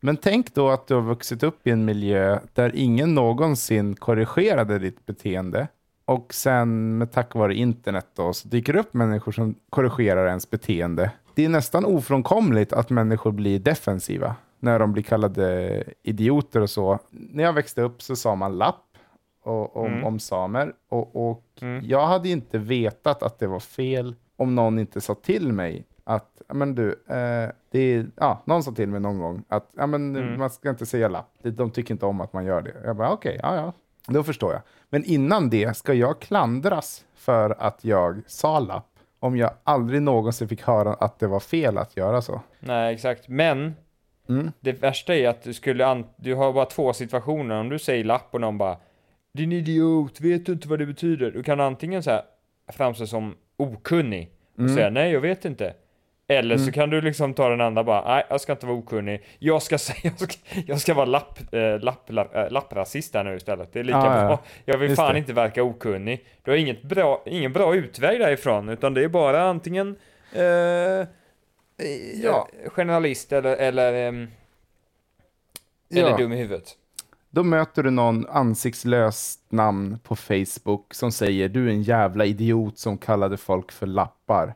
Men 0.00 0.16
tänk 0.16 0.54
då 0.54 0.70
att 0.70 0.86
du 0.86 0.94
har 0.94 1.02
vuxit 1.02 1.42
upp 1.42 1.66
i 1.66 1.70
en 1.70 1.84
miljö 1.84 2.38
där 2.54 2.72
ingen 2.74 3.14
någonsin 3.14 3.96
korrigerade 3.96 4.78
ditt 4.78 5.06
beteende. 5.06 5.68
Och 6.10 6.34
sen 6.34 6.98
med 6.98 7.12
tack 7.12 7.34
vare 7.34 7.54
internet 7.54 8.06
då, 8.14 8.32
så 8.32 8.48
dyker 8.48 8.72
det 8.72 8.78
upp 8.78 8.94
människor 8.94 9.32
som 9.32 9.54
korrigerar 9.70 10.26
ens 10.26 10.50
beteende. 10.50 11.10
Det 11.34 11.44
är 11.44 11.48
nästan 11.48 11.84
ofrånkomligt 11.84 12.72
att 12.72 12.90
människor 12.90 13.32
blir 13.32 13.58
defensiva 13.58 14.36
när 14.58 14.78
de 14.78 14.92
blir 14.92 15.02
kallade 15.02 15.84
idioter 16.02 16.60
och 16.60 16.70
så. 16.70 16.98
När 17.10 17.44
jag 17.44 17.52
växte 17.52 17.82
upp 17.82 18.02
så 18.02 18.16
sa 18.16 18.34
man 18.34 18.58
lapp 18.58 18.84
och, 19.42 19.76
om, 19.76 19.86
mm. 19.86 20.04
om 20.04 20.18
samer. 20.18 20.72
Och, 20.88 21.30
och 21.30 21.44
mm. 21.60 21.84
jag 21.84 22.06
hade 22.06 22.28
inte 22.28 22.58
vetat 22.58 23.22
att 23.22 23.38
det 23.38 23.46
var 23.46 23.60
fel 23.60 24.14
om 24.36 24.54
någon 24.54 24.78
inte 24.78 25.00
sa 25.00 25.14
till 25.14 25.52
mig 25.52 25.86
att, 26.04 26.42
men 26.52 26.74
du, 26.74 26.88
eh, 26.90 27.50
det 27.70 27.78
är, 27.78 28.10
ja, 28.16 28.42
någon 28.44 28.62
sa 28.62 28.72
till 28.72 28.88
mig 28.88 29.00
någon 29.00 29.18
gång 29.18 29.44
att, 29.48 29.70
ja 29.76 29.86
men 29.86 30.16
mm. 30.16 30.38
man 30.38 30.50
ska 30.50 30.70
inte 30.70 30.86
säga 30.86 31.08
lapp. 31.08 31.38
De 31.42 31.70
tycker 31.70 31.94
inte 31.94 32.06
om 32.06 32.20
att 32.20 32.32
man 32.32 32.44
gör 32.44 32.62
det. 32.62 32.74
Jag 32.84 32.96
bara, 32.96 33.12
okej, 33.12 33.36
okay, 33.38 33.40
ja 33.42 33.56
ja, 33.56 33.72
då 34.06 34.22
förstår 34.22 34.52
jag. 34.52 34.62
Men 34.90 35.04
innan 35.04 35.50
det, 35.50 35.76
ska 35.76 35.94
jag 35.94 36.20
klandras 36.20 37.04
för 37.14 37.56
att 37.58 37.84
jag 37.84 38.22
sa 38.26 38.60
lapp? 38.60 38.86
Om 39.18 39.36
jag 39.36 39.50
aldrig 39.64 40.02
någonsin 40.02 40.48
fick 40.48 40.62
höra 40.62 40.94
att 40.94 41.18
det 41.18 41.26
var 41.26 41.40
fel 41.40 41.78
att 41.78 41.96
göra 41.96 42.22
så. 42.22 42.40
Nej, 42.60 42.94
exakt. 42.94 43.28
Men 43.28 43.74
mm. 44.28 44.52
det 44.60 44.72
värsta 44.72 45.14
är 45.14 45.28
att 45.28 45.42
du 45.42 45.54
skulle, 45.54 46.04
du 46.16 46.34
har 46.34 46.52
bara 46.52 46.66
två 46.66 46.92
situationer. 46.92 47.60
Om 47.60 47.68
du 47.68 47.78
säger 47.78 48.04
lapp 48.04 48.28
och 48.30 48.40
någon 48.40 48.58
bara, 48.58 48.76
din 49.32 49.52
idiot, 49.52 50.20
vet 50.20 50.46
du 50.46 50.52
inte 50.52 50.68
vad 50.68 50.78
det 50.78 50.86
betyder? 50.86 51.30
Du 51.30 51.42
kan 51.42 51.60
antingen 51.60 52.02
så 52.02 52.10
här 52.10 52.22
framstå 52.72 53.06
som 53.06 53.36
okunnig 53.56 54.30
och 54.54 54.60
mm. 54.60 54.74
säga 54.74 54.90
nej, 54.90 55.12
jag 55.12 55.20
vet 55.20 55.44
inte. 55.44 55.74
Eller 56.30 56.54
mm. 56.54 56.66
så 56.66 56.72
kan 56.72 56.90
du 56.90 57.00
liksom 57.00 57.34
ta 57.34 57.48
den 57.48 57.60
andra 57.60 57.84
bara, 57.84 58.14
nej 58.14 58.26
jag 58.30 58.40
ska 58.40 58.52
inte 58.52 58.66
vara 58.66 58.76
okunnig, 58.76 59.24
jag 59.38 59.62
ska 59.62 59.78
säga, 59.78 59.98
jag 60.18 60.20
ska, 60.20 60.34
jag 60.66 60.80
ska 60.80 60.94
vara 60.94 61.06
lapp, 61.06 61.38
äh, 61.54 61.78
lapp, 61.80 62.10
lapp, 62.10 62.36
äh, 62.36 62.50
lapprasist 62.50 63.14
här 63.14 63.24
nu 63.24 63.36
istället. 63.36 63.72
Det 63.72 63.80
är 63.80 63.84
lika 63.84 63.98
ah, 63.98 64.02
bra. 64.02 64.30
Ja. 64.30 64.42
Jag 64.64 64.78
vill 64.78 64.88
Just 64.88 65.00
fan 65.00 65.12
det. 65.12 65.18
inte 65.18 65.32
verka 65.32 65.62
okunnig. 65.62 66.26
Du 66.42 66.50
har 66.50 66.58
inget 66.58 66.82
bra, 66.82 67.22
ingen 67.26 67.52
bra 67.52 67.74
utväg 67.74 68.20
därifrån, 68.20 68.68
utan 68.68 68.94
det 68.94 69.04
är 69.04 69.08
bara 69.08 69.42
antingen 69.42 69.96
äh, 70.32 70.42
ja. 72.22 72.48
generalist 72.66 73.32
eller, 73.32 73.56
eller, 73.56 74.08
ähm, 74.08 74.28
eller 75.90 76.10
ja. 76.10 76.16
dum 76.16 76.32
i 76.32 76.36
huvudet. 76.36 76.76
Då 77.30 77.42
möter 77.42 77.82
du 77.82 77.90
någon 77.90 78.26
ansiktslöst 78.26 79.40
namn 79.48 79.98
på 80.02 80.16
Facebook 80.16 80.94
som 80.94 81.12
säger 81.12 81.48
du 81.48 81.66
är 81.66 81.70
en 81.70 81.82
jävla 81.82 82.24
idiot 82.24 82.78
som 82.78 82.98
kallade 82.98 83.36
folk 83.36 83.72
för 83.72 83.86
lappar. 83.86 84.54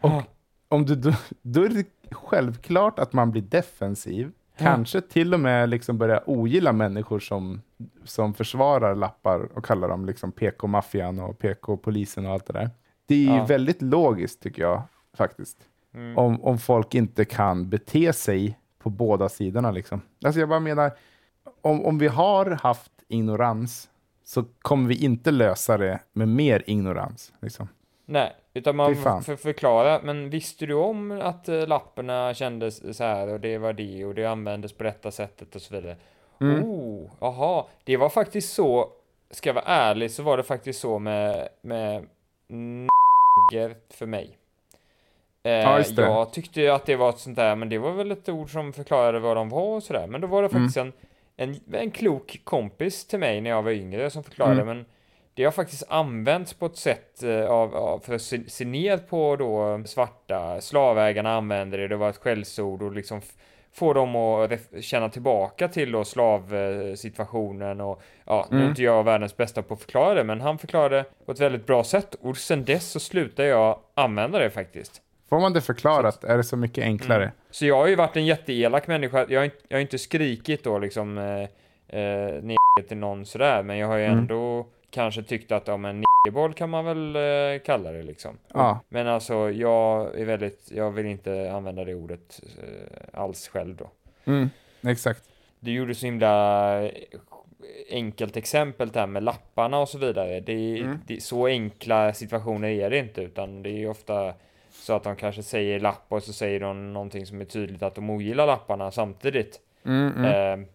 Och 0.00 0.22
om 0.68 0.86
du, 0.86 0.94
då, 0.94 1.12
då 1.42 1.62
är 1.62 1.68
det 1.68 1.86
självklart 2.10 2.98
att 2.98 3.12
man 3.12 3.30
blir 3.30 3.42
defensiv. 3.42 4.32
Kanske 4.58 5.00
till 5.00 5.34
och 5.34 5.40
med 5.40 5.68
liksom 5.68 5.98
börja 5.98 6.22
ogilla 6.26 6.72
människor 6.72 7.20
som, 7.20 7.62
som 8.04 8.34
försvarar 8.34 8.94
lappar 8.94 9.40
och 9.56 9.64
kallar 9.64 9.88
dem 9.88 10.06
liksom 10.06 10.32
PK-maffian 10.32 11.18
och 11.18 11.38
PK-polisen 11.38 12.26
och 12.26 12.32
allt 12.32 12.46
det 12.46 12.52
där. 12.52 12.70
Det 13.06 13.28
är 13.28 13.36
ja. 13.36 13.44
väldigt 13.44 13.82
logiskt 13.82 14.42
tycker 14.42 14.62
jag 14.62 14.82
faktiskt. 15.16 15.58
Mm. 15.94 16.18
Om, 16.18 16.44
om 16.44 16.58
folk 16.58 16.94
inte 16.94 17.24
kan 17.24 17.70
bete 17.70 18.12
sig 18.12 18.58
på 18.78 18.90
båda 18.90 19.28
sidorna. 19.28 19.70
Liksom. 19.70 20.00
Alltså 20.24 20.40
jag 20.40 20.48
bara 20.48 20.60
menar, 20.60 20.92
om, 21.60 21.84
om 21.84 21.98
vi 21.98 22.08
har 22.08 22.50
haft 22.50 22.92
ignorans 23.08 23.88
så 24.24 24.44
kommer 24.58 24.88
vi 24.88 25.04
inte 25.04 25.30
lösa 25.30 25.78
det 25.78 26.00
med 26.12 26.28
mer 26.28 26.62
ignorans. 26.66 27.32
Liksom. 27.40 27.68
Nej, 28.08 28.32
utan 28.54 28.76
man 28.76 28.96
får 28.96 29.36
förklara, 29.36 30.00
men 30.02 30.30
visste 30.30 30.66
du 30.66 30.74
om 30.74 31.20
att 31.22 31.48
uh, 31.48 31.66
lapparna 31.66 32.34
kändes 32.34 32.96
så 32.96 33.04
här 33.04 33.28
och 33.28 33.40
det 33.40 33.58
var 33.58 33.72
det 33.72 34.04
och 34.04 34.14
det 34.14 34.24
användes 34.24 34.72
på 34.72 34.84
detta 34.84 35.10
sättet 35.10 35.54
och 35.54 35.62
så 35.62 35.74
vidare? 35.74 35.96
Mm. 36.40 36.64
Oh, 36.64 37.10
aha, 37.18 37.68
det 37.84 37.96
var 37.96 38.08
faktiskt 38.08 38.54
så, 38.54 38.90
ska 39.30 39.48
jag 39.48 39.54
vara 39.54 39.64
ärlig, 39.64 40.10
så 40.10 40.22
var 40.22 40.36
det 40.36 40.42
faktiskt 40.42 40.80
så 40.80 40.98
med, 40.98 41.48
med 41.62 42.06
för 43.90 44.06
mig. 44.06 44.38
Eh, 45.42 45.52
ja, 45.52 45.82
jag 45.96 46.32
tyckte 46.32 46.74
att 46.74 46.86
det 46.86 46.96
var 46.96 47.10
ett 47.10 47.18
sånt 47.18 47.36
där, 47.36 47.56
men 47.56 47.68
det 47.68 47.78
var 47.78 47.92
väl 47.92 48.12
ett 48.12 48.28
ord 48.28 48.52
som 48.52 48.72
förklarade 48.72 49.18
vad 49.18 49.36
de 49.36 49.48
var 49.48 49.76
och 49.76 49.82
sådär, 49.82 50.06
men 50.06 50.20
då 50.20 50.26
var 50.26 50.42
det 50.42 50.48
faktiskt 50.48 50.76
mm. 50.76 50.92
en, 51.36 51.54
en, 51.54 51.74
en 51.74 51.90
klok 51.90 52.40
kompis 52.44 53.06
till 53.06 53.18
mig 53.18 53.40
när 53.40 53.50
jag 53.50 53.62
var 53.62 53.70
yngre 53.70 54.10
som 54.10 54.24
förklarade, 54.24 54.62
mm. 54.62 54.76
men 54.76 54.86
det 55.36 55.44
har 55.44 55.52
faktiskt 55.52 55.82
använts 55.88 56.54
på 56.54 56.66
ett 56.66 56.76
sätt 56.76 57.22
eh, 57.22 57.46
av, 57.46 57.76
av 57.76 57.98
för 57.98 58.14
att 58.14 58.22
se, 58.22 58.64
ner 58.64 58.98
på 58.98 59.36
då 59.36 59.82
svarta. 59.86 60.60
Slavägarna 60.60 61.36
använde 61.36 61.76
det, 61.76 61.88
det 61.88 61.96
var 61.96 62.10
ett 62.10 62.16
skällsord 62.16 62.82
och 62.82 62.92
liksom 62.92 63.20
få 63.72 63.92
dem 63.92 64.16
att 64.16 64.50
känna 64.80 65.08
tillbaka 65.08 65.68
till 65.68 65.92
då 65.92 66.04
slavsituationen 66.04 67.80
och 67.80 68.02
ja, 68.24 68.46
mm. 68.50 68.58
nu 68.58 68.64
är 68.64 68.68
inte 68.68 68.82
jag 68.82 69.04
världens 69.04 69.36
bästa 69.36 69.62
på 69.62 69.74
att 69.74 69.80
förklara 69.80 70.14
det, 70.14 70.24
men 70.24 70.40
han 70.40 70.58
förklarade 70.58 71.04
på 71.26 71.32
ett 71.32 71.40
väldigt 71.40 71.66
bra 71.66 71.84
sätt 71.84 72.14
och 72.14 72.36
sen 72.36 72.64
dess 72.64 72.90
så 72.90 73.00
slutade 73.00 73.48
jag 73.48 73.78
använda 73.94 74.38
det 74.38 74.50
faktiskt. 74.50 75.02
Får 75.28 75.40
man 75.40 75.52
det 75.52 75.60
förklarat 75.60 76.20
så, 76.20 76.26
är 76.26 76.36
det 76.36 76.44
så 76.44 76.56
mycket 76.56 76.84
enklare. 76.84 77.22
Mm. 77.22 77.34
Så 77.50 77.66
jag 77.66 77.76
har 77.76 77.86
ju 77.86 77.96
varit 77.96 78.16
en 78.16 78.26
jätteelak 78.26 78.86
människa, 78.86 79.26
jag 79.28 79.40
har, 79.40 79.50
jag 79.68 79.76
har 79.76 79.82
inte 79.82 79.98
skrikit 79.98 80.64
då 80.64 80.78
liksom 80.78 81.18
eh, 81.18 82.00
eh, 82.00 82.42
ner 82.42 82.88
till 82.88 82.96
någon 82.96 83.26
sådär, 83.26 83.62
men 83.62 83.78
jag 83.78 83.86
har 83.86 83.96
ju 83.96 84.04
mm. 84.04 84.26
Kanske 84.96 85.22
tyckte 85.22 85.56
att, 85.56 85.68
ja 85.68 85.76
men 85.76 86.04
boll 86.30 86.54
kan 86.54 86.70
man 86.70 86.84
väl 86.84 87.16
eh, 87.16 87.62
kalla 87.64 87.92
det 87.92 88.02
liksom. 88.02 88.38
Ja. 88.52 88.80
Men 88.88 89.06
alltså, 89.06 89.50
jag 89.50 90.20
är 90.20 90.24
väldigt, 90.24 90.70
jag 90.74 90.90
vill 90.90 91.06
inte 91.06 91.52
använda 91.52 91.84
det 91.84 91.94
ordet 91.94 92.40
eh, 92.62 93.20
alls 93.20 93.48
själv 93.48 93.76
då. 93.76 93.90
Mm, 94.24 94.50
exakt. 94.82 95.22
Du 95.60 95.72
gjorde 95.72 95.94
så 95.94 96.06
himla 96.06 96.82
eh, 96.82 96.90
enkelt 97.90 98.36
exempel 98.36 98.88
där 98.88 99.06
med 99.06 99.22
lapparna 99.22 99.78
och 99.78 99.88
så 99.88 99.98
vidare. 99.98 100.40
Det 100.40 100.78
mm. 100.78 100.98
det, 101.06 101.22
så 101.22 101.46
enkla 101.46 102.12
situationer 102.12 102.68
är 102.68 102.90
det 102.90 102.98
inte, 102.98 103.22
utan 103.22 103.62
det 103.62 103.70
är 103.70 103.90
ofta 103.90 104.34
så 104.70 104.92
att 104.92 105.04
de 105.04 105.16
kanske 105.16 105.42
säger 105.42 105.80
lapp 105.80 106.04
och 106.08 106.22
så 106.22 106.32
säger 106.32 106.60
de 106.60 106.92
någonting 106.92 107.26
som 107.26 107.40
är 107.40 107.44
tydligt 107.44 107.82
att 107.82 107.94
de 107.94 108.10
ogillar 108.10 108.46
lapparna 108.46 108.90
samtidigt. 108.90 109.60
Mm. 109.84 110.24
eh, 110.24 110.68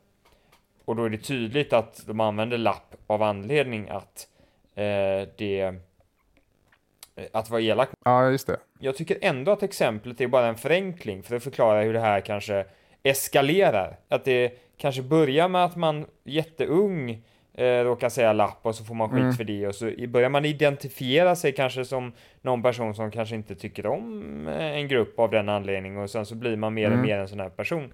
och 0.86 0.96
då 0.96 1.04
är 1.06 1.10
det 1.10 1.18
tydligt 1.18 1.74
att 1.74 2.04
de 2.08 2.20
använder 2.20 2.58
lapp 2.58 2.96
av 3.08 3.24
anledning 3.24 3.90
att 3.90 4.28
eh, 4.76 5.28
det 5.38 5.62
eh, 5.62 7.26
att 7.32 7.50
vara 7.50 7.62
elak. 7.62 7.90
Ja, 8.06 8.30
just 8.30 8.48
det. 8.48 8.58
Jag 8.80 8.96
tycker 8.96 9.18
ändå 9.22 9.52
att 9.52 9.64
exemplet 9.64 10.22
är 10.22 10.28
bara 10.28 10.48
en 10.48 10.56
förenkling 10.56 11.24
för 11.24 11.36
att 11.36 11.44
förklara 11.44 11.82
hur 11.82 11.94
det 11.94 12.00
här 12.00 12.22
kanske 12.22 12.66
eskalerar. 13.04 13.98
Att 14.10 14.26
det 14.26 14.58
kanske 14.78 15.02
börjar 15.02 15.48
med 15.48 15.66
att 15.66 15.76
man 15.76 16.06
jätteung 16.24 17.24
eh, 17.54 17.84
råkar 17.84 18.10
säga 18.10 18.34
lapp 18.34 18.60
och 18.62 18.76
så 18.76 18.84
får 18.84 18.96
man 18.96 19.10
skit 19.10 19.20
mm. 19.20 19.34
för 19.34 19.44
det 19.44 19.68
och 19.68 19.76
så 19.76 19.92
börjar 20.08 20.30
man 20.30 20.46
identifiera 20.46 21.36
sig 21.36 21.52
kanske 21.52 21.86
som 21.86 22.14
någon 22.42 22.64
person 22.64 22.96
som 22.96 23.12
kanske 23.12 23.36
inte 23.36 23.56
tycker 23.56 23.86
om 23.86 24.48
eh, 24.48 24.66
en 24.66 24.88
grupp 24.88 25.20
av 25.20 25.32
den 25.32 25.50
anledningen 25.50 25.98
och 25.98 26.10
sen 26.10 26.26
så 26.26 26.36
blir 26.36 26.56
man 26.56 26.74
mer 26.74 26.88
mm. 26.88 27.00
och 27.00 27.06
mer 27.06 27.18
en 27.18 27.28
sån 27.28 27.40
här 27.40 27.50
person. 27.50 27.94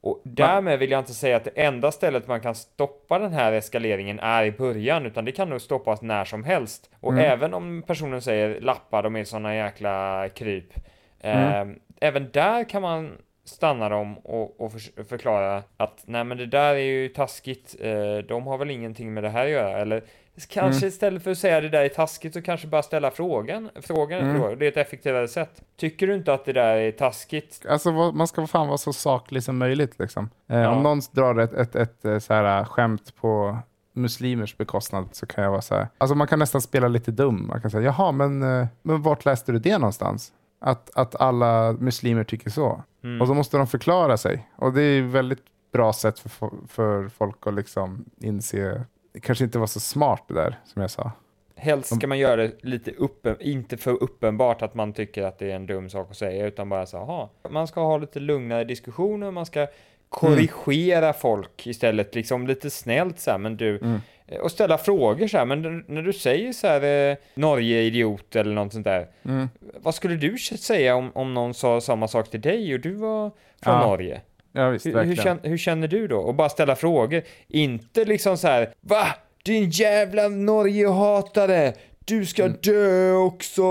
Och 0.00 0.20
därmed 0.24 0.78
vill 0.78 0.90
jag 0.90 1.00
inte 1.00 1.14
säga 1.14 1.36
att 1.36 1.44
det 1.44 1.50
enda 1.50 1.92
stället 1.92 2.28
man 2.28 2.40
kan 2.40 2.54
stoppa 2.54 3.18
den 3.18 3.32
här 3.32 3.52
eskaleringen 3.52 4.18
är 4.20 4.44
i 4.44 4.52
början, 4.52 5.06
utan 5.06 5.24
det 5.24 5.32
kan 5.32 5.50
nog 5.50 5.60
stoppas 5.60 6.02
när 6.02 6.24
som 6.24 6.44
helst. 6.44 6.90
Och 7.00 7.12
mm. 7.12 7.24
även 7.24 7.54
om 7.54 7.82
personen 7.86 8.22
säger 8.22 8.60
lappar, 8.60 9.02
de 9.02 9.16
är 9.16 9.24
såna 9.24 9.56
jäkla 9.56 10.28
kryp. 10.28 10.72
Mm. 11.20 11.70
Eh, 11.70 11.76
även 12.00 12.30
där 12.32 12.64
kan 12.64 12.82
man 12.82 13.12
stanna 13.44 13.88
dem 13.88 14.18
och, 14.18 14.60
och 14.60 14.72
för, 14.72 15.04
förklara 15.04 15.62
att 15.76 16.02
nej 16.06 16.24
men 16.24 16.38
det 16.38 16.46
där 16.46 16.74
är 16.74 16.78
ju 16.78 17.08
taskigt, 17.08 17.76
eh, 17.80 18.18
de 18.28 18.46
har 18.46 18.58
väl 18.58 18.70
ingenting 18.70 19.14
med 19.14 19.22
det 19.22 19.30
här 19.30 19.44
att 19.44 19.50
göra, 19.50 19.78
eller 19.78 20.02
Kanske 20.46 20.78
mm. 20.78 20.88
istället 20.88 21.22
för 21.22 21.30
att 21.30 21.38
säga 21.38 21.60
det 21.60 21.68
där 21.68 21.84
är 21.84 21.88
taskigt 21.88 22.34
så 22.34 22.42
kanske 22.42 22.66
bara 22.66 22.82
ställa 22.82 23.10
frågan. 23.10 23.70
Frågan 23.82 24.20
mm. 24.20 24.58
det 24.58 24.66
är 24.66 24.68
ett 24.68 24.76
effektivare 24.76 25.28
sätt. 25.28 25.62
Tycker 25.76 26.06
du 26.06 26.14
inte 26.14 26.34
att 26.34 26.44
det 26.44 26.52
där 26.52 26.76
är 26.76 26.92
taskigt? 26.92 27.66
Alltså 27.68 27.92
man 27.92 28.26
ska 28.26 28.46
fan 28.46 28.66
vara 28.66 28.78
så 28.78 28.92
saklig 28.92 29.42
som 29.42 29.58
möjligt 29.58 29.98
liksom. 29.98 30.30
Eh, 30.48 30.58
ja. 30.58 30.70
Om 30.70 30.82
någon 30.82 31.00
drar 31.12 31.38
ett, 31.38 31.52
ett, 31.52 31.76
ett, 31.76 31.76
ett 31.76 32.04
eh, 32.04 32.18
så 32.18 32.34
här, 32.34 32.64
skämt 32.64 33.16
på 33.16 33.58
muslimers 33.92 34.56
bekostnad 34.56 35.08
så 35.12 35.26
kan 35.26 35.44
jag 35.44 35.50
vara 35.50 35.62
så 35.62 35.74
här. 35.74 35.88
Alltså 35.98 36.14
man 36.14 36.26
kan 36.26 36.38
nästan 36.38 36.60
spela 36.60 36.88
lite 36.88 37.10
dum. 37.10 37.46
Man 37.48 37.60
kan 37.60 37.70
säga, 37.70 37.82
jaha, 37.82 38.12
men, 38.12 38.42
eh, 38.42 38.66
men 38.82 39.02
vart 39.02 39.24
läste 39.24 39.52
du 39.52 39.58
det 39.58 39.78
någonstans? 39.78 40.32
Att, 40.60 40.90
att 40.94 41.20
alla 41.20 41.72
muslimer 41.72 42.24
tycker 42.24 42.50
så. 42.50 42.82
Mm. 43.04 43.20
Och 43.20 43.26
så 43.26 43.34
måste 43.34 43.56
de 43.56 43.66
förklara 43.66 44.16
sig. 44.16 44.48
Och 44.56 44.72
det 44.72 44.82
är 44.82 45.02
väldigt 45.02 45.42
bra 45.72 45.92
sätt 45.92 46.18
för, 46.18 46.50
för 46.68 47.08
folk 47.08 47.46
att 47.46 47.54
liksom 47.54 48.04
inse 48.20 48.84
det 49.12 49.20
kanske 49.20 49.44
inte 49.44 49.58
var 49.58 49.66
så 49.66 49.80
smart 49.80 50.24
det 50.28 50.34
där 50.34 50.58
som 50.64 50.82
jag 50.82 50.90
sa. 50.90 51.12
Helst 51.56 51.96
ska 51.96 52.06
man 52.06 52.18
göra 52.18 52.36
det 52.36 52.52
lite 52.60 52.90
uppen, 52.90 53.36
inte 53.40 53.76
för 53.76 54.02
uppenbart 54.02 54.62
att 54.62 54.74
man 54.74 54.92
tycker 54.92 55.22
att 55.22 55.38
det 55.38 55.50
är 55.50 55.56
en 55.56 55.66
dum 55.66 55.90
sak 55.90 56.10
att 56.10 56.16
säga, 56.16 56.46
utan 56.46 56.68
bara 56.68 56.86
så 56.86 56.96
aha, 56.96 57.30
man 57.50 57.66
ska 57.66 57.80
ha 57.80 57.98
lite 57.98 58.20
lugnare 58.20 58.64
diskussioner, 58.64 59.30
man 59.30 59.46
ska 59.46 59.66
korrigera 60.08 61.06
mm. 61.06 61.14
folk 61.14 61.66
istället, 61.66 62.14
liksom 62.14 62.46
lite 62.46 62.70
snällt 62.70 63.20
så 63.20 63.30
här, 63.30 63.38
men 63.38 63.56
du, 63.56 63.78
mm. 63.78 64.00
Eh, 64.26 64.40
och 64.40 64.50
ställa 64.50 64.78
frågor 64.78 65.28
så 65.28 65.38
här, 65.38 65.44
men 65.44 65.84
när 65.86 66.02
du 66.02 66.12
säger 66.12 66.52
så 66.52 66.66
här, 66.66 67.10
eh, 67.10 67.16
Norge 67.34 67.82
idiot 67.82 68.36
eller 68.36 68.54
något 68.54 68.72
sånt 68.72 68.84
där, 68.84 69.08
mm. 69.22 69.48
vad 69.60 69.94
skulle 69.94 70.16
du 70.16 70.38
säga 70.38 70.94
om, 70.96 71.10
om 71.14 71.34
någon 71.34 71.54
sa 71.54 71.80
samma 71.80 72.08
sak 72.08 72.30
till 72.30 72.40
dig 72.40 72.74
och 72.74 72.80
du 72.80 72.94
var 72.94 73.30
från 73.62 73.74
ja. 73.74 73.86
Norge? 73.86 74.20
Ja, 74.58 74.70
visst, 74.70 74.86
hur, 74.86 75.02
hur, 75.04 75.16
känner, 75.16 75.48
hur, 75.48 75.58
känner, 75.58 75.88
du 75.88 76.08
då? 76.08 76.18
Och 76.18 76.34
bara 76.34 76.48
ställa 76.48 76.76
frågor. 76.76 77.22
Inte 77.48 78.04
liksom 78.04 78.38
så 78.38 78.48
här, 78.48 78.74
va? 78.80 79.06
Din 79.44 79.70
jävla 79.70 80.28
Norgehatare! 80.28 81.74
Du 82.04 82.26
ska 82.26 82.44
mm. 82.44 82.56
dö 82.62 83.12
också! 83.12 83.62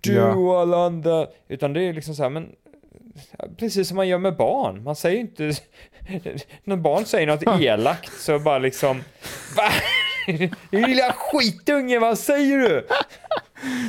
Du 0.00 0.14
ja. 0.14 0.34
och 0.34 0.60
alla 0.60 0.86
andra. 0.86 1.26
Utan 1.48 1.72
det 1.72 1.82
är 1.82 1.92
liksom 1.92 2.14
så 2.14 2.22
här, 2.22 2.30
men 2.30 2.48
precis 3.56 3.88
som 3.88 3.96
man 3.96 4.08
gör 4.08 4.18
med 4.18 4.36
barn. 4.36 4.82
Man 4.82 4.96
säger 4.96 5.20
inte, 5.20 5.52
när 6.64 6.76
barn 6.76 7.04
säger 7.04 7.26
något 7.26 7.60
elakt 7.60 8.12
så 8.20 8.38
bara 8.38 8.58
liksom, 8.58 9.02
va? 9.56 9.68
Din 10.70 10.82
lilla 10.82 11.12
skitunge, 11.12 11.98
vad 11.98 12.18
säger 12.18 12.58
du? 12.58 12.86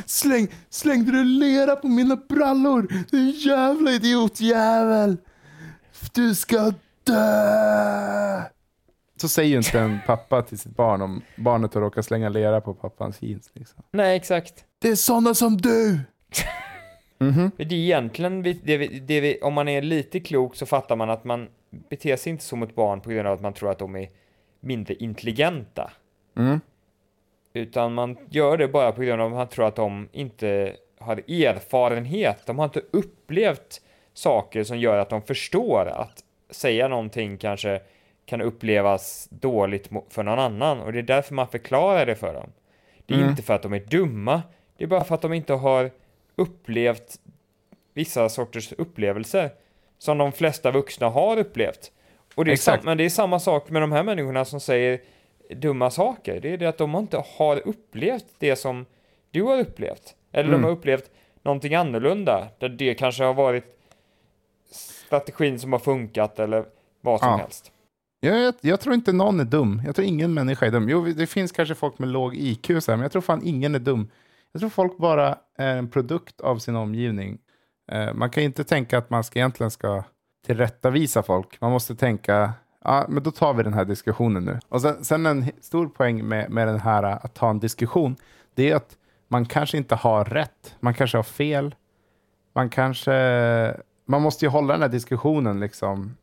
Släng, 0.05 0.47
slängde 0.69 1.11
du 1.11 1.23
lera 1.23 1.75
på 1.75 1.87
mina 1.87 2.15
brallor? 2.15 2.87
Du 3.11 3.29
jävla 3.29 3.91
idiotjävel! 3.91 5.17
Du 6.13 6.35
ska 6.35 6.73
dö! 7.03 8.43
Så 9.15 9.29
säger 9.29 9.49
ju 9.49 9.57
inte 9.57 9.79
en 9.79 9.99
pappa 10.05 10.41
till 10.41 10.59
sitt 10.59 10.75
barn 10.75 11.01
om 11.01 11.21
barnet 11.35 11.73
har 11.73 11.81
råkat 11.81 12.05
slänga 12.05 12.29
lera 12.29 12.61
på 12.61 12.73
pappans 12.73 13.21
jeans. 13.21 13.51
Liksom. 13.53 13.83
Nej, 13.91 14.15
exakt. 14.15 14.65
Det 14.79 14.89
är 14.89 14.95
sådana 14.95 15.33
som 15.33 15.57
du! 15.57 15.99
mm 17.19 17.33
-hmm. 17.33 17.51
Det 17.57 17.63
är 17.63 17.73
egentligen, 17.73 18.43
det, 18.43 18.53
det, 19.07 19.41
om 19.41 19.53
man 19.53 19.67
är 19.67 19.81
lite 19.81 20.19
klok 20.19 20.55
så 20.55 20.65
fattar 20.65 20.95
man 20.95 21.09
att 21.09 21.23
man 21.23 21.47
beter 21.89 22.15
sig 22.15 22.31
inte 22.31 22.43
som 22.43 22.63
ett 22.63 22.75
barn 22.75 23.01
på 23.01 23.09
grund 23.09 23.27
av 23.27 23.33
att 23.33 23.41
man 23.41 23.53
tror 23.53 23.71
att 23.71 23.79
de 23.79 23.95
är 23.95 24.09
mindre 24.59 24.93
intelligenta. 24.93 25.91
Mm. 26.37 26.59
Utan 27.53 27.93
man 27.93 28.17
gör 28.29 28.57
det 28.57 28.67
bara 28.67 28.91
på 28.91 29.01
grund 29.01 29.21
av 29.21 29.27
att 29.27 29.37
man 29.37 29.47
tror 29.47 29.67
att 29.67 29.75
de 29.75 30.09
inte 30.11 30.75
har 30.99 31.17
erfarenhet. 31.17 32.45
De 32.45 32.57
har 32.57 32.65
inte 32.65 32.81
upplevt 32.91 33.81
saker 34.13 34.63
som 34.63 34.79
gör 34.79 34.97
att 34.97 35.09
de 35.09 35.21
förstår 35.21 35.85
att 35.85 36.23
säga 36.49 36.87
någonting 36.87 37.37
kanske 37.37 37.81
kan 38.25 38.41
upplevas 38.41 39.27
dåligt 39.31 39.89
för 40.09 40.23
någon 40.23 40.39
annan 40.39 40.79
och 40.79 40.93
det 40.93 40.99
är 40.99 41.03
därför 41.03 41.33
man 41.33 41.47
förklarar 41.47 42.05
det 42.05 42.15
för 42.15 42.33
dem. 42.33 42.49
Det 43.05 43.13
är 43.13 43.17
mm. 43.17 43.29
inte 43.29 43.43
för 43.43 43.53
att 43.53 43.61
de 43.61 43.73
är 43.73 43.79
dumma, 43.79 44.41
det 44.77 44.83
är 44.83 44.87
bara 44.87 45.03
för 45.03 45.15
att 45.15 45.21
de 45.21 45.33
inte 45.33 45.53
har 45.53 45.91
upplevt 46.35 47.19
vissa 47.93 48.29
sorters 48.29 48.73
upplevelser 48.73 49.49
som 49.97 50.17
de 50.17 50.31
flesta 50.31 50.71
vuxna 50.71 51.09
har 51.09 51.37
upplevt. 51.37 51.91
Och 52.35 52.45
det 52.45 52.51
är 52.51 52.85
men 52.85 52.97
det 52.97 53.05
är 53.05 53.09
samma 53.09 53.39
sak 53.39 53.69
med 53.69 53.81
de 53.81 53.91
här 53.91 54.03
människorna 54.03 54.45
som 54.45 54.59
säger 54.59 55.01
dumma 55.49 55.89
saker. 55.89 56.39
Det 56.39 56.53
är 56.53 56.57
det 56.57 56.65
att 56.65 56.77
de 56.77 56.95
inte 56.95 57.23
har 57.37 57.67
upplevt 57.67 58.25
det 58.37 58.55
som 58.55 58.85
du 59.31 59.43
har 59.43 59.59
upplevt. 59.59 60.15
Eller 60.31 60.49
mm. 60.49 60.61
de 60.61 60.67
har 60.67 60.71
upplevt 60.71 61.09
någonting 61.41 61.75
annorlunda, 61.75 62.47
där 62.59 62.69
det 62.69 62.93
kanske 62.93 63.23
har 63.23 63.33
varit 63.33 63.82
strategin 65.13 65.59
som 65.59 65.71
har 65.71 65.79
funkat 65.79 66.39
eller 66.39 66.65
vad 67.01 67.19
som 67.19 67.29
ja. 67.29 67.37
helst. 67.37 67.71
Jag, 68.19 68.53
jag, 68.61 68.79
tror 68.79 68.95
inte 68.95 69.11
någon 69.11 69.39
är 69.39 69.45
dum. 69.45 69.81
Jag 69.85 69.95
tror 69.95 70.07
ingen 70.07 70.33
människa 70.33 70.65
är 70.65 70.71
dum. 70.71 70.89
Jo, 70.89 71.05
det 71.05 71.27
finns 71.27 71.51
kanske 71.51 71.75
folk 71.75 71.99
med 71.99 72.09
låg 72.09 72.35
IQ, 72.35 72.65
så 72.65 72.91
här, 72.91 72.97
men 72.97 73.01
jag 73.01 73.11
tror 73.11 73.21
fan 73.21 73.41
ingen 73.43 73.75
är 73.75 73.79
dum. 73.79 74.09
Jag 74.51 74.59
tror 74.59 74.69
folk 74.69 74.97
bara 74.97 75.37
är 75.57 75.77
en 75.77 75.89
produkt 75.89 76.41
av 76.41 76.57
sin 76.57 76.75
omgivning. 76.75 77.37
Eh, 77.91 78.13
man 78.13 78.29
kan 78.29 78.43
inte 78.43 78.63
tänka 78.63 78.97
att 78.97 79.09
man 79.09 79.23
ska, 79.23 79.39
egentligen 79.39 79.71
ska 79.71 80.03
tillrättavisa 80.45 81.23
folk. 81.23 81.61
Man 81.61 81.71
måste 81.71 81.95
tänka, 81.95 82.53
ja, 82.83 83.05
men 83.09 83.23
då 83.23 83.31
tar 83.31 83.53
vi 83.53 83.63
den 83.63 83.73
här 83.73 83.85
diskussionen 83.85 84.45
nu. 84.45 84.59
Och 84.69 84.81
sen, 84.81 85.05
sen 85.05 85.25
en 85.25 85.45
stor 85.61 85.87
poäng 85.87 86.25
med, 86.27 86.49
med 86.49 86.67
den 86.67 86.79
här 86.79 87.03
att 87.03 87.33
ta 87.33 87.49
en 87.49 87.59
diskussion, 87.59 88.15
det 88.55 88.71
är 88.71 88.75
att 88.75 88.97
man 89.27 89.45
kanske 89.45 89.77
inte 89.77 89.95
har 89.95 90.25
rätt. 90.25 90.75
Man 90.79 90.93
kanske 90.93 91.17
har 91.17 91.23
fel. 91.23 91.75
Man 92.55 92.69
kanske, 92.69 93.11
man 94.05 94.21
måste 94.21 94.45
ju 94.45 94.49
hålla 94.49 94.73
den 94.73 94.81
här 94.81 94.89
diskussionen 94.89 95.59
liksom 95.59 96.17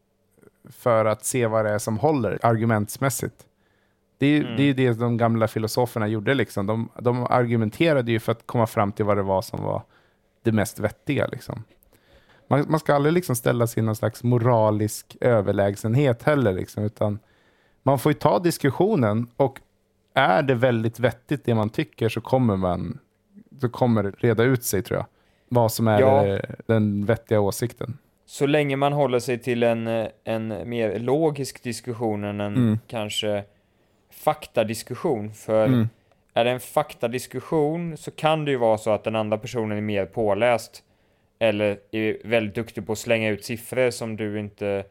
för 0.68 1.04
att 1.04 1.24
se 1.24 1.46
vad 1.46 1.64
det 1.64 1.70
är 1.70 1.78
som 1.78 1.98
håller 1.98 2.38
argumentsmässigt. 2.42 3.46
Det 4.18 4.26
är, 4.26 4.40
mm. 4.40 4.56
det 4.56 4.62
är 4.62 4.74
det 4.74 4.98
de 5.00 5.16
gamla 5.16 5.48
filosoferna 5.48 6.08
gjorde. 6.08 6.34
Liksom. 6.34 6.66
De, 6.66 6.88
de 7.00 7.26
argumenterade 7.26 8.12
ju 8.12 8.20
för 8.20 8.32
att 8.32 8.46
komma 8.46 8.66
fram 8.66 8.92
till 8.92 9.04
vad 9.04 9.16
det 9.16 9.22
var 9.22 9.42
som 9.42 9.62
var 9.62 9.82
det 10.42 10.52
mest 10.52 10.78
vettiga. 10.78 11.26
Liksom. 11.26 11.64
Man, 12.48 12.66
man 12.68 12.80
ska 12.80 12.94
aldrig 12.94 13.12
liksom 13.12 13.36
ställa 13.36 13.66
sig 13.66 13.82
i 13.82 13.86
någon 13.86 13.96
slags 13.96 14.22
moralisk 14.22 15.16
överlägsenhet 15.20 16.22
heller. 16.22 16.52
Liksom, 16.52 16.84
utan 16.84 17.18
man 17.82 17.98
får 17.98 18.12
ju 18.12 18.18
ta 18.18 18.38
diskussionen 18.38 19.26
och 19.36 19.60
är 20.14 20.42
det 20.42 20.54
väldigt 20.54 21.00
vettigt 21.00 21.44
det 21.44 21.54
man 21.54 21.70
tycker 21.70 22.08
så 22.08 22.20
kommer 22.20 22.56
man 22.56 22.98
så 23.60 23.68
kommer 23.68 24.02
det 24.02 24.10
reda 24.10 24.42
ut 24.42 24.64
sig 24.64 24.82
tror 24.82 24.98
jag. 24.98 25.06
Vad 25.52 25.72
som 25.72 25.88
är 25.88 26.00
ja. 26.00 26.22
det, 26.22 26.56
den 26.66 27.06
vettiga 27.06 27.40
åsikten 27.40 27.98
så 28.30 28.46
länge 28.46 28.76
man 28.76 28.92
håller 28.92 29.18
sig 29.18 29.38
till 29.38 29.62
en, 29.62 30.08
en 30.24 30.68
mer 30.68 30.98
logisk 30.98 31.62
diskussion 31.62 32.24
än 32.24 32.40
en 32.40 32.56
mm. 32.56 32.78
kanske 32.86 33.44
faktadiskussion. 34.10 35.34
För 35.34 35.66
mm. 35.66 35.88
är 36.34 36.44
det 36.44 36.50
en 36.50 36.60
faktadiskussion 36.60 37.96
så 37.96 38.10
kan 38.10 38.44
det 38.44 38.50
ju 38.50 38.56
vara 38.56 38.78
så 38.78 38.90
att 38.90 39.04
den 39.04 39.16
andra 39.16 39.38
personen 39.38 39.78
är 39.78 39.82
mer 39.82 40.06
påläst 40.06 40.82
eller 41.38 41.78
är 41.90 42.16
väldigt 42.24 42.54
duktig 42.54 42.86
på 42.86 42.92
att 42.92 42.98
slänga 42.98 43.28
ut 43.28 43.44
siffror 43.44 43.90
som 43.90 44.16
du 44.16 44.40
inte 44.40 44.84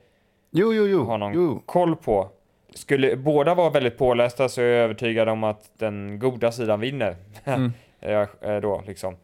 jo, 0.51 0.73
jo, 0.73 0.87
jo. 0.87 1.03
har 1.03 1.17
någon 1.17 1.59
koll 1.59 1.95
på. 1.95 2.29
Skulle 2.73 3.15
båda 3.15 3.55
vara 3.55 3.69
väldigt 3.69 3.97
pålästa 3.97 4.49
så 4.49 4.61
är 4.61 4.65
jag 4.65 4.83
övertygad 4.83 5.29
om 5.29 5.43
att 5.43 5.71
den 5.77 6.19
goda 6.19 6.51
sidan 6.51 6.79
vinner. 6.79 7.15
Mm. 7.43 7.71
då, 8.61 8.83
liksom. 8.87 9.15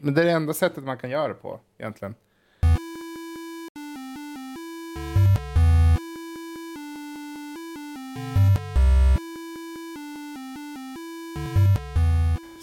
Men 0.00 0.14
det 0.14 0.20
är 0.20 0.24
det 0.24 0.30
enda 0.32 0.52
sättet 0.52 0.84
man 0.84 0.98
kan 0.98 1.10
göra 1.10 1.28
det 1.28 1.34
på, 1.34 1.60
egentligen. 1.78 2.14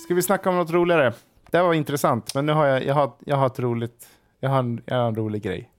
Ska 0.04 0.14
vi 0.14 0.22
snacka 0.22 0.50
om 0.50 0.56
något 0.56 0.72
roligare? 0.72 1.14
Det 1.52 1.62
var 1.62 1.74
intressant, 1.74 2.36
men 2.36 2.46
nu 2.46 2.52
har 2.54 2.66
jag, 2.66 2.86
jag, 2.86 2.94
har, 2.94 3.12
jag 3.26 3.36
har 3.36 3.48
ett 3.48 3.60
roligt, 3.60 4.08
jag 4.40 4.50
har, 4.50 4.60
en, 4.60 4.82
jag 4.86 4.96
har 4.96 5.08
en 5.08 5.16
rolig 5.16 5.42
grej. 5.42 5.70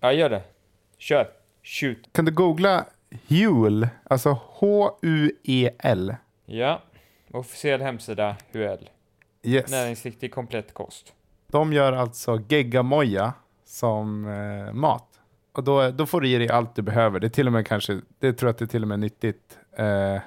Ja, 0.00 0.12
gör 0.12 0.30
det. 0.30 0.42
Kör. 0.98 1.28
Shoot. 1.62 1.98
Kan 2.12 2.24
du 2.24 2.32
googla 2.32 2.86
Huel, 3.28 3.88
alltså 4.04 4.40
H-U-E-L? 4.44 6.16
Ja, 6.46 6.82
officiell 7.32 7.80
hemsida 7.80 8.36
Huel. 8.52 8.90
Yes. 9.46 9.70
Näringsriktig 9.70 10.34
komplett 10.34 10.74
kost. 10.74 11.12
De 11.48 11.72
gör 11.72 11.92
alltså 11.92 12.40
geggamoja 12.48 13.32
som 13.64 14.26
eh, 14.28 14.72
mat. 14.72 15.20
Och 15.52 15.64
då, 15.64 15.90
då 15.90 16.06
får 16.06 16.20
du 16.20 16.28
i 16.28 16.38
dig 16.38 16.48
allt 16.48 16.74
du 16.74 16.82
behöver. 16.82 17.20
Det 17.20 17.26
är 17.26 17.28
till 17.28 17.46
och 17.46 17.52
med 17.52 17.66
kanske, 17.66 18.00
det 18.18 18.32
tror 18.32 18.48
jag 18.48 18.52
att 18.52 18.58
det 18.58 18.64
är 18.64 18.66
till 18.66 18.82
och 18.82 18.88
med 18.88 19.00
nyttigt. 19.00 19.58
Eh, 19.76 20.20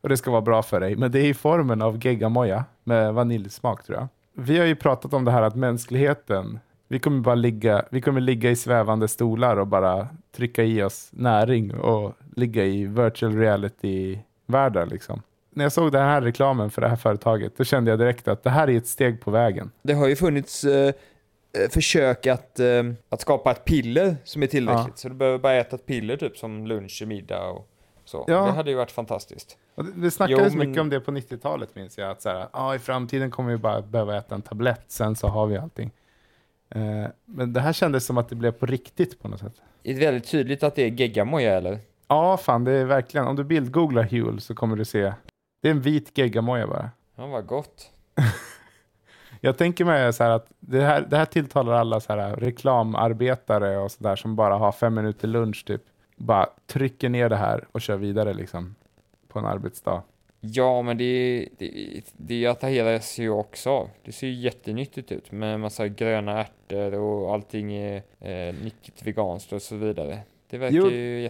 och 0.00 0.08
det 0.08 0.16
ska 0.16 0.30
vara 0.30 0.40
bra 0.40 0.62
för 0.62 0.80
dig. 0.80 0.96
Men 0.96 1.10
det 1.12 1.20
är 1.20 1.24
i 1.24 1.34
formen 1.34 1.82
av 1.82 2.06
geggamoja 2.06 2.64
med 2.84 3.14
vaniljsmak 3.14 3.84
tror 3.84 3.98
jag. 3.98 4.08
Vi 4.32 4.58
har 4.58 4.66
ju 4.66 4.76
pratat 4.76 5.14
om 5.14 5.24
det 5.24 5.30
här 5.30 5.42
att 5.42 5.56
mänskligheten, 5.56 6.58
vi 6.88 6.98
kommer 6.98 7.20
bara 7.20 7.34
ligga, 7.34 7.84
vi 7.90 8.00
kommer 8.00 8.20
ligga 8.20 8.50
i 8.50 8.56
svävande 8.56 9.08
stolar 9.08 9.56
och 9.56 9.66
bara 9.66 10.08
trycka 10.32 10.64
i 10.64 10.82
oss 10.82 11.08
näring 11.12 11.74
och 11.74 12.12
ligga 12.36 12.64
i 12.64 12.86
virtual 12.86 13.36
reality-världar 13.36 14.86
liksom. 14.86 15.22
När 15.50 15.64
jag 15.64 15.72
såg 15.72 15.92
den 15.92 16.02
här 16.02 16.22
reklamen 16.22 16.70
för 16.70 16.82
det 16.82 16.88
här 16.88 16.96
företaget, 16.96 17.56
då 17.56 17.64
kände 17.64 17.90
jag 17.90 17.98
direkt 17.98 18.28
att 18.28 18.42
det 18.42 18.50
här 18.50 18.70
är 18.70 18.76
ett 18.76 18.86
steg 18.86 19.20
på 19.20 19.30
vägen. 19.30 19.70
Det 19.82 19.92
har 19.92 20.08
ju 20.08 20.16
funnits 20.16 20.64
eh, 20.64 20.88
eh 20.88 21.70
försök 21.70 22.26
att, 22.26 22.60
eh, 22.60 22.82
att 23.08 23.20
skapa 23.20 23.50
ett 23.50 23.64
piller 23.64 24.16
som 24.24 24.42
är 24.42 24.46
tillräckligt. 24.46 24.86
Ja. 24.86 24.96
Så 24.96 25.08
du 25.08 25.14
behöver 25.14 25.38
bara 25.38 25.54
äta 25.54 25.76
ett 25.76 25.86
piller 25.86 26.16
typ 26.16 26.36
som 26.36 26.66
lunch, 26.66 27.02
middag 27.06 27.46
och 27.50 27.68
så. 28.04 28.24
Ja. 28.28 28.44
Det 28.44 28.50
hade 28.50 28.70
ju 28.70 28.76
varit 28.76 28.90
fantastiskt. 28.90 29.58
Och 29.74 29.84
det, 29.84 29.92
det 29.96 30.10
snackades 30.10 30.52
jo, 30.52 30.58
men... 30.58 30.68
mycket 30.68 30.80
om 30.80 30.90
det 30.90 31.00
på 31.00 31.10
90-talet 31.10 31.74
minns 31.74 31.98
jag. 31.98 32.10
Att 32.10 32.22
så 32.22 32.28
här, 32.28 32.48
ah, 32.52 32.74
i 32.74 32.78
framtiden 32.78 33.30
kommer 33.30 33.50
vi 33.50 33.56
bara 33.56 33.82
behöva 33.82 34.16
äta 34.16 34.34
en 34.34 34.42
tablett, 34.42 34.84
sen 34.88 35.16
så 35.16 35.28
har 35.28 35.46
vi 35.46 35.56
allting. 35.56 35.90
Eh, 36.68 37.06
men 37.24 37.52
det 37.52 37.60
här 37.60 37.72
kändes 37.72 38.06
som 38.06 38.18
att 38.18 38.28
det 38.28 38.34
blev 38.34 38.52
på 38.52 38.66
riktigt 38.66 39.22
på 39.22 39.28
något 39.28 39.40
sätt. 39.40 39.54
Är 39.82 39.94
det 39.94 40.00
väldigt 40.00 40.30
tydligt 40.30 40.62
att 40.62 40.74
det 40.74 40.82
är 40.82 40.90
geggamoja 40.90 41.56
eller? 41.56 41.78
Ja, 42.08 42.36
fan 42.36 42.64
det 42.64 42.72
är 42.72 42.84
verkligen. 42.84 43.26
Om 43.26 43.36
du 43.36 43.44
bildgooglar 43.44 44.02
Huel 44.02 44.40
så 44.40 44.54
kommer 44.54 44.76
du 44.76 44.84
se. 44.84 45.12
Det 45.60 45.68
är 45.68 45.72
en 45.72 45.80
vit 45.80 46.18
geggamoja 46.18 46.66
bara. 46.66 46.90
Ja, 47.16 47.26
vad 47.26 47.46
gott. 47.46 47.90
jag 49.40 49.58
tänker 49.58 49.84
mig 49.84 50.12
så 50.12 50.24
här 50.24 50.30
att 50.30 50.52
det 50.60 50.80
här, 50.80 51.06
det 51.10 51.16
här 51.16 51.24
tilltalar 51.24 51.72
alla 51.72 52.00
så 52.00 52.12
här 52.12 52.36
reklamarbetare 52.36 53.78
och 53.78 53.92
sådär 53.92 54.16
som 54.16 54.36
bara 54.36 54.54
har 54.54 54.72
fem 54.72 54.94
minuter 54.94 55.28
lunch 55.28 55.64
typ 55.66 55.82
bara 56.16 56.48
trycker 56.66 57.08
ner 57.08 57.28
det 57.28 57.36
här 57.36 57.64
och 57.72 57.80
kör 57.80 57.96
vidare 57.96 58.34
liksom 58.34 58.74
på 59.28 59.38
en 59.38 59.46
arbetsdag. 59.46 60.02
Ja, 60.40 60.82
men 60.82 60.98
det, 60.98 61.48
det, 61.58 62.02
det 62.16 62.46
attraheras 62.46 63.18
ju 63.18 63.30
också 63.30 63.70
av. 63.70 63.88
Det 64.04 64.12
ser 64.12 64.26
ju 64.26 64.32
jättenyttigt 64.32 65.12
ut 65.12 65.32
med 65.32 65.60
massa 65.60 65.88
gröna 65.88 66.40
ärtor 66.40 66.94
och 66.94 67.34
allting 67.34 67.72
är 67.72 68.02
eh, 68.20 68.54
nyttigt 68.54 69.06
veganskt 69.06 69.52
och 69.52 69.62
så 69.62 69.76
vidare. 69.76 70.18
Det 70.50 70.58
verkar 70.58 70.76
jo. 70.76 70.90
ju 70.90 71.22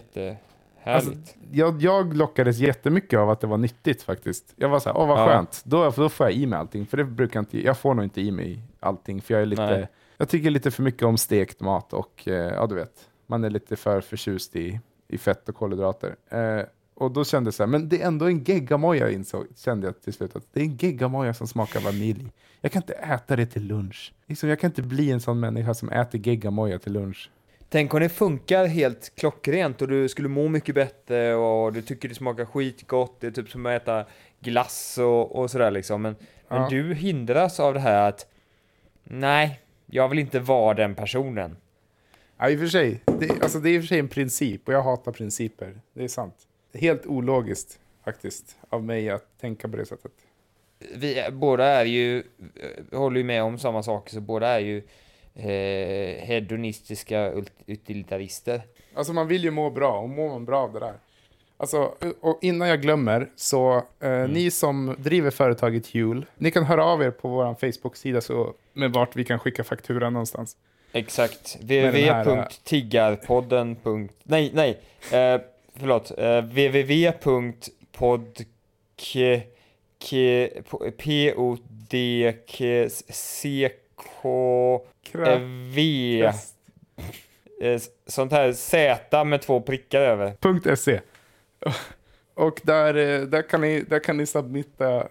jättehärligt. 0.85 1.17
Alltså, 1.17 1.33
jag, 1.51 1.81
jag 1.81 2.17
lockades 2.17 2.57
jättemycket 2.57 3.19
av 3.19 3.29
att 3.29 3.39
det 3.39 3.47
var 3.47 3.57
nyttigt 3.57 4.03
faktiskt. 4.03 4.53
Jag 4.55 4.69
var 4.69 4.79
så 4.79 4.89
här, 4.89 4.97
åh 4.97 5.07
vad 5.07 5.19
ja. 5.19 5.25
skönt, 5.27 5.61
då, 5.65 5.89
då 5.89 6.09
får 6.09 6.25
jag 6.25 6.35
i 6.35 6.45
mig 6.45 6.59
allting. 6.59 6.85
För 6.85 6.97
det 6.97 7.03
brukar 7.03 7.39
inte, 7.39 7.63
jag 7.63 7.77
får 7.77 7.93
nog 7.93 8.05
inte 8.05 8.21
i 8.21 8.31
mig 8.31 8.63
allting, 8.79 9.21
för 9.21 9.33
jag 9.33 9.41
är 9.41 9.45
lite, 9.45 9.77
Nej. 9.77 9.87
jag 10.17 10.29
tycker 10.29 10.49
lite 10.49 10.71
för 10.71 10.83
mycket 10.83 11.03
om 11.03 11.17
stekt 11.17 11.59
mat 11.59 11.93
och, 11.93 12.27
eh, 12.27 12.33
ja 12.33 12.67
du 12.67 12.75
vet, 12.75 13.09
man 13.27 13.43
är 13.43 13.49
lite 13.49 13.75
för 13.75 14.01
förtjust 14.01 14.55
i, 14.55 14.79
i 15.07 15.17
fett 15.17 15.49
och 15.49 15.55
kolhydrater. 15.55 16.15
Eh, 16.29 16.65
och 16.93 17.11
då 17.11 17.25
kände 17.25 17.47
jag 17.47 17.53
så 17.53 17.63
här, 17.63 17.67
men 17.67 17.89
det 17.89 18.01
är 18.01 18.07
ändå 18.07 18.25
en 18.25 18.43
geggamoja 18.43 19.09
insåg, 19.09 19.47
kände 19.55 19.87
jag 19.87 20.01
till 20.01 20.13
slut. 20.13 20.35
Att 20.35 20.43
det 20.53 20.59
är 20.59 20.63
en 20.63 20.77
geggamoja 20.77 21.33
som 21.33 21.47
smakar 21.47 21.79
vanilj. 21.79 22.31
Jag 22.61 22.71
kan 22.71 22.81
inte 22.81 22.93
äta 22.93 23.35
det 23.35 23.45
till 23.45 23.67
lunch. 23.67 24.13
Liksom, 24.27 24.49
jag 24.49 24.59
kan 24.59 24.69
inte 24.69 24.81
bli 24.81 25.11
en 25.11 25.19
sån 25.19 25.39
människa 25.39 25.73
som 25.73 25.89
äter 25.89 26.27
geggamoja 26.27 26.79
till 26.79 26.93
lunch. 26.93 27.29
Tänk 27.73 27.93
om 27.93 27.99
det 27.99 28.09
funkar 28.09 28.65
helt 28.65 29.15
klockrent 29.15 29.81
och 29.81 29.87
du 29.87 30.09
skulle 30.09 30.27
må 30.27 30.47
mycket 30.47 30.75
bättre 30.75 31.35
och 31.35 31.73
du 31.73 31.81
tycker 31.81 32.09
det 32.09 32.15
smakar 32.15 32.45
skitgott. 32.45 33.17
Det 33.19 33.27
är 33.27 33.31
typ 33.31 33.49
som 33.49 33.65
att 33.65 33.81
äta 33.81 34.05
glass 34.39 34.97
och, 34.97 35.35
och 35.35 35.51
sådär 35.51 35.71
liksom. 35.71 36.01
Men, 36.01 36.15
ja. 36.47 36.59
men 36.59 36.69
du 36.69 36.93
hindras 36.93 37.59
av 37.59 37.73
det 37.73 37.79
här 37.79 38.09
att 38.09 38.27
nej, 39.03 39.59
jag 39.85 40.09
vill 40.09 40.19
inte 40.19 40.39
vara 40.39 40.73
den 40.73 40.95
personen. 40.95 41.57
Ja, 42.37 42.49
i 42.49 42.55
och 42.55 42.59
för 42.59 42.67
sig. 42.67 43.01
Det, 43.05 43.43
alltså, 43.43 43.59
det 43.59 43.69
är 43.69 43.73
i 43.73 43.77
och 43.77 43.81
för 43.81 43.87
sig 43.87 43.99
en 43.99 44.07
princip 44.07 44.67
och 44.67 44.73
jag 44.73 44.83
hatar 44.83 45.11
principer. 45.11 45.81
Det 45.93 46.03
är 46.03 46.07
sant. 46.07 46.35
Helt 46.73 47.05
ologiskt 47.05 47.79
faktiskt 48.05 48.57
av 48.69 48.83
mig 48.83 49.09
att 49.09 49.39
tänka 49.41 49.67
på 49.67 49.77
det 49.77 49.85
sättet. 49.85 50.11
Vi 50.95 51.25
båda 51.31 51.65
är 51.65 51.85
ju, 51.85 52.23
håller 52.91 53.17
ju 53.17 53.23
med 53.23 53.43
om 53.43 53.59
samma 53.59 53.83
saker, 53.83 54.13
så 54.13 54.21
båda 54.21 54.47
är 54.47 54.59
ju 54.59 54.83
eh, 55.35 56.25
hedonistiska 56.25 57.31
utilitarister. 57.65 58.61
Alltså 58.93 59.13
man 59.13 59.27
vill 59.27 59.43
ju 59.43 59.51
må 59.51 59.69
bra, 59.69 59.99
och 59.99 60.09
mår 60.09 60.29
man 60.29 60.45
bra 60.45 60.59
av 60.59 60.73
det 60.73 60.79
där. 60.79 60.93
Alltså, 61.57 61.93
och 62.21 62.39
innan 62.41 62.67
jag 62.67 62.81
glömmer, 62.81 63.29
så 63.35 63.75
eh, 63.75 64.09
mm. 64.09 64.31
ni 64.31 64.51
som 64.51 64.95
driver 64.97 65.31
företaget 65.31 65.87
Huel, 65.87 66.25
ni 66.37 66.51
kan 66.51 66.63
höra 66.63 66.85
av 66.85 67.03
er 67.03 67.11
på 67.11 67.27
vår 67.27 67.53
Facebook-sida 67.53 68.21
så, 68.21 68.53
med 68.73 68.91
vart 68.91 69.15
vi 69.15 69.25
kan 69.25 69.39
skicka 69.39 69.63
faktura 69.63 70.09
någonstans. 70.09 70.57
Exakt, 70.91 71.57
www.tiggarpodden. 71.61 73.77
Nej, 74.23 74.51
nej, 74.53 74.79
eh, 75.11 75.41
förlåt, 75.75 76.11
eh, 76.17 76.41
K... 84.21 84.85
V... 85.75 86.31
sånt 88.07 88.31
här 88.31 88.53
Z 88.53 89.23
med 89.23 89.41
två 89.41 89.61
prickar 89.61 90.01
över. 90.01 90.33
Punkt 90.39 90.79
.se 90.79 90.99
och 92.33 92.61
där, 92.63 92.93
där, 93.25 93.41
kan 93.41 93.61
ni, 93.61 93.81
där 93.81 93.99
kan 93.99 94.17
ni 94.17 94.25
submitta 94.25 95.07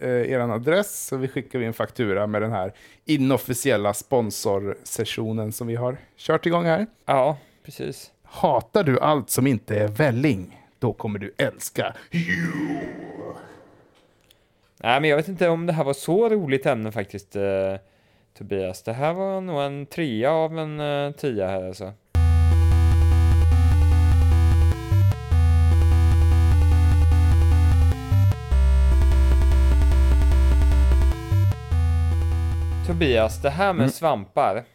eh, 0.00 0.32
er 0.32 0.38
adress 0.38 1.06
så 1.06 1.16
vi 1.16 1.28
skickar 1.28 1.60
en 1.60 1.72
faktura 1.72 2.26
med 2.26 2.42
den 2.42 2.52
här 2.52 2.72
inofficiella 3.04 3.94
sponsorsessionen 3.94 5.52
som 5.52 5.66
vi 5.66 5.74
har 5.74 5.96
kört 6.16 6.46
igång 6.46 6.64
här. 6.64 6.86
Ja, 7.04 7.38
precis. 7.64 8.12
Hatar 8.22 8.84
du 8.84 9.00
allt 9.00 9.30
som 9.30 9.46
inte 9.46 9.78
är 9.78 9.88
välling, 9.88 10.60
då 10.78 10.92
kommer 10.92 11.18
du 11.18 11.34
älska 11.36 11.94
you. 12.12 12.78
Nej, 14.76 15.00
men 15.00 15.10
jag 15.10 15.16
vet 15.16 15.28
inte 15.28 15.48
om 15.48 15.66
det 15.66 15.72
här 15.72 15.84
var 15.84 15.92
så 15.92 16.28
roligt 16.28 16.66
ämne 16.66 16.92
faktiskt, 16.92 17.36
Tobias. 18.38 18.82
Det 18.82 18.92
här 18.92 19.12
var 19.12 19.40
nog 19.40 19.62
en 19.62 19.86
trea 19.86 20.30
av 20.30 20.58
en 20.58 20.80
eh, 20.80 21.12
tia 21.12 21.46
här 21.46 21.66
alltså. 21.66 21.92
Tobias, 32.86 33.42
det 33.42 33.50
här 33.50 33.72
med 33.72 33.80
mm. 33.80 33.90
svampar, 33.90 34.52
mm. 34.52 34.66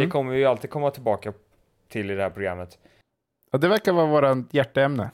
det 0.00 0.06
kommer 0.06 0.32
vi 0.32 0.38
ju 0.38 0.44
alltid 0.44 0.70
komma 0.70 0.90
tillbaka 0.90 1.32
till 1.88 2.10
i 2.10 2.14
det 2.14 2.22
här 2.22 2.30
programmet. 2.30 2.78
Ja, 3.50 3.58
det 3.58 3.68
verkar 3.68 3.92
vara 3.92 4.06
vårt 4.34 4.54
hjärteämne. 4.54 5.10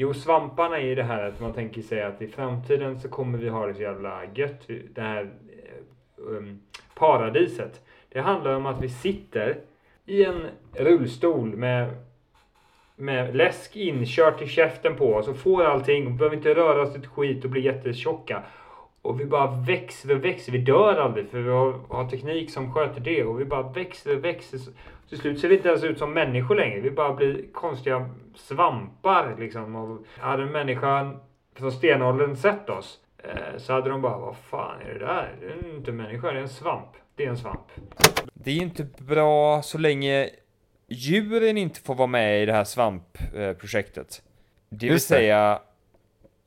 Jo, 0.00 0.14
svamparna 0.14 0.78
är 0.78 0.86
ju 0.86 0.94
det 0.94 1.02
här 1.02 1.22
att 1.22 1.40
man 1.40 1.52
tänker 1.52 1.82
sig 1.82 2.02
att 2.02 2.22
i 2.22 2.28
framtiden 2.28 3.00
så 3.00 3.08
kommer 3.08 3.38
vi 3.38 3.48
ha 3.48 3.66
det 3.66 3.74
så 3.74 3.82
jävla 3.82 4.20
gött, 4.34 4.68
det 4.94 5.00
här 5.00 5.22
eh, 5.22 6.26
um, 6.26 6.60
paradiset. 6.94 7.80
Det 8.08 8.20
handlar 8.20 8.54
om 8.54 8.66
att 8.66 8.82
vi 8.82 8.88
sitter 8.88 9.58
i 10.06 10.24
en 10.24 10.46
rullstol 10.72 11.56
med, 11.56 11.94
med 12.96 13.36
läsk 13.36 13.76
inkört 13.76 14.42
i 14.42 14.46
käften 14.46 14.96
på 14.96 15.14
oss 15.14 15.28
och 15.28 15.38
får 15.38 15.64
allting 15.64 16.06
och 16.06 16.12
behöver 16.12 16.36
inte 16.36 16.54
röra 16.54 16.82
oss 16.82 16.96
ett 16.96 17.06
skit 17.06 17.44
och 17.44 17.50
bli 17.50 17.60
jättetjocka. 17.60 18.42
Och 19.02 19.20
vi 19.20 19.24
bara 19.24 19.50
växer 19.50 20.14
och 20.16 20.24
växer. 20.24 20.52
Vi 20.52 20.58
dör 20.58 20.96
aldrig 20.96 21.30
för 21.30 21.38
vi 21.38 21.50
har, 21.50 21.80
har, 21.88 22.08
teknik 22.08 22.50
som 22.50 22.74
sköter 22.74 23.00
det. 23.00 23.24
Och 23.24 23.40
vi 23.40 23.44
bara 23.44 23.62
växer 23.62 24.16
och 24.16 24.24
växer. 24.24 24.58
Till 25.08 25.18
slut 25.18 25.40
ser 25.40 25.48
vi 25.48 25.56
inte 25.56 25.68
ens 25.68 25.84
ut 25.84 25.98
som 25.98 26.12
människor 26.12 26.54
längre. 26.54 26.80
Vi 26.80 26.90
bara 26.90 27.14
blir 27.14 27.44
konstiga 27.52 28.10
svampar 28.34 29.36
liksom. 29.38 29.76
Och 29.76 29.98
hade 30.18 30.46
människan 30.46 31.20
från 31.54 31.72
stenåldern 31.72 32.36
sett 32.36 32.70
oss 32.70 32.98
eh, 33.18 33.58
så 33.58 33.72
hade 33.72 33.90
de 33.90 34.02
bara, 34.02 34.18
vad 34.18 34.36
fan 34.36 34.80
är 34.80 34.94
det 34.94 34.98
där? 34.98 35.36
Det 35.40 35.46
är 35.46 35.76
inte 35.76 35.90
en 35.90 35.96
människa, 35.96 36.32
det 36.32 36.38
är 36.38 36.42
en 36.42 36.48
svamp. 36.48 36.90
Det 37.14 37.24
är 37.24 37.28
en 37.28 37.36
svamp. 37.36 37.66
Det 38.34 38.50
är 38.50 38.62
inte 38.62 38.84
bra 38.98 39.62
så 39.62 39.78
länge 39.78 40.30
djuren 40.88 41.58
inte 41.58 41.80
får 41.80 41.94
vara 41.94 42.06
med 42.06 42.42
i 42.42 42.46
det 42.46 42.52
här 42.52 42.64
svampprojektet. 42.64 44.22
Det 44.68 44.88
vill 44.88 45.00
säga 45.00 45.60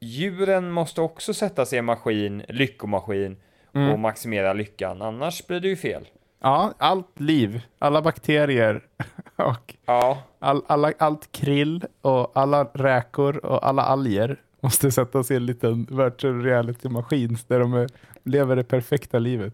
djuren 0.01 0.71
måste 0.71 1.01
också 1.01 1.33
sätta 1.33 1.65
sig 1.65 1.75
i 1.75 1.79
en 1.79 1.85
maskin, 1.85 2.43
lyckomaskin, 2.47 3.37
mm. 3.73 3.91
och 3.91 3.99
maximera 3.99 4.53
lyckan, 4.53 5.01
annars 5.01 5.47
blir 5.47 5.59
det 5.59 5.67
ju 5.67 5.75
fel. 5.75 6.07
Ja, 6.41 6.73
allt 6.77 7.19
liv, 7.19 7.61
alla 7.79 8.01
bakterier 8.01 8.81
och 9.35 9.75
ja. 9.85 10.23
all, 10.39 10.61
alla, 10.67 10.93
allt 10.97 11.31
krill 11.31 11.85
och 12.01 12.31
alla 12.33 12.63
räkor 12.63 13.45
och 13.45 13.67
alla 13.67 13.81
alger 13.81 14.37
måste 14.59 14.91
sätta 14.91 15.23
sig 15.23 15.33
i 15.33 15.37
en 15.37 15.45
liten 15.45 15.87
virtual 15.91 16.43
reality-maskin 16.43 17.37
där 17.47 17.59
de 17.59 17.87
lever 18.23 18.55
det 18.55 18.63
perfekta 18.63 19.19
livet. 19.19 19.53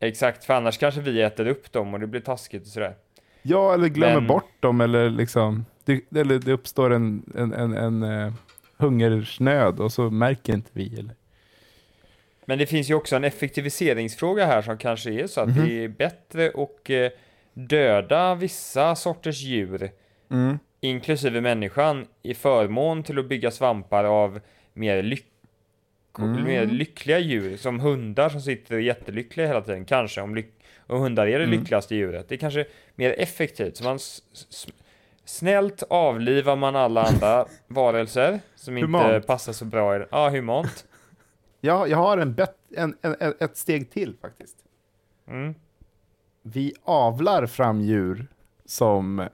Exakt, 0.00 0.44
för 0.44 0.54
annars 0.54 0.78
kanske 0.78 1.00
vi 1.00 1.22
äter 1.22 1.46
upp 1.46 1.72
dem 1.72 1.94
och 1.94 2.00
det 2.00 2.06
blir 2.06 2.20
taskigt 2.20 2.62
och 2.62 2.68
sådär. 2.68 2.94
Ja, 3.42 3.74
eller 3.74 3.88
glömmer 3.88 4.14
Men... 4.14 4.26
bort 4.26 4.52
dem 4.60 4.80
eller 4.80 5.10
liksom, 5.10 5.64
det, 5.84 6.04
eller 6.16 6.38
det 6.38 6.52
uppstår 6.52 6.92
en, 6.92 7.22
en, 7.36 7.52
en, 7.52 7.72
en 7.72 8.02
eh, 8.02 8.32
hungersnöd 8.78 9.80
och 9.80 9.92
så 9.92 10.10
märker 10.10 10.52
inte 10.52 10.70
vi. 10.72 10.98
Eller? 10.98 11.14
Men 12.44 12.58
det 12.58 12.66
finns 12.66 12.90
ju 12.90 12.94
också 12.94 13.16
en 13.16 13.24
effektiviseringsfråga 13.24 14.46
här 14.46 14.62
som 14.62 14.78
kanske 14.78 15.10
är 15.10 15.26
så 15.26 15.40
att 15.40 15.48
mm. 15.48 15.66
det 15.66 15.84
är 15.84 15.88
bättre 15.88 16.48
att 16.48 16.90
eh, 16.90 17.08
döda 17.54 18.34
vissa 18.34 18.94
sorters 18.94 19.42
djur, 19.42 19.90
mm. 20.30 20.58
inklusive 20.80 21.40
människan, 21.40 22.06
i 22.22 22.34
förmån 22.34 23.02
till 23.02 23.18
att 23.18 23.28
bygga 23.28 23.50
svampar 23.50 24.04
av 24.04 24.40
mer, 24.72 25.02
lyck 25.02 25.26
mm. 26.18 26.44
mer 26.44 26.66
lyckliga 26.66 27.18
djur, 27.18 27.56
som 27.56 27.80
hundar 27.80 28.28
som 28.28 28.40
sitter 28.40 28.78
jättelyckliga 28.78 29.46
hela 29.46 29.60
tiden, 29.60 29.84
kanske, 29.84 30.20
om 30.20 30.34
lyck 30.34 30.54
och 30.86 30.98
hundar 30.98 31.26
är 31.26 31.38
det 31.38 31.44
mm. 31.44 31.60
lyckligaste 31.60 31.94
djuret. 31.94 32.28
Det 32.28 32.34
är 32.34 32.38
kanske 32.38 32.66
mer 32.94 33.14
effektivt, 33.18 33.76
så 33.76 33.84
man 33.84 33.98
Snällt 35.28 35.82
avlivar 35.90 36.56
man 36.56 36.76
alla 36.76 37.02
andra 37.02 37.46
varelser 37.66 38.40
som 38.54 38.76
humant. 38.76 39.14
inte 39.14 39.26
passar 39.26 39.52
så 39.52 39.64
bra 39.64 39.96
i 39.96 40.04
Ja, 40.10 40.28
humant. 40.30 40.86
Ja, 41.60 41.86
jag 41.86 41.98
har 41.98 42.18
en, 42.18 42.34
bet, 42.34 42.56
en, 42.76 42.96
en, 43.00 43.34
ett 43.40 43.56
steg 43.56 43.90
till 43.90 44.16
faktiskt. 44.20 44.56
Mm. 45.26 45.54
Vi 46.42 46.74
avlar 46.84 47.46
fram 47.46 47.80
djur 47.80 48.26
som 48.64 49.28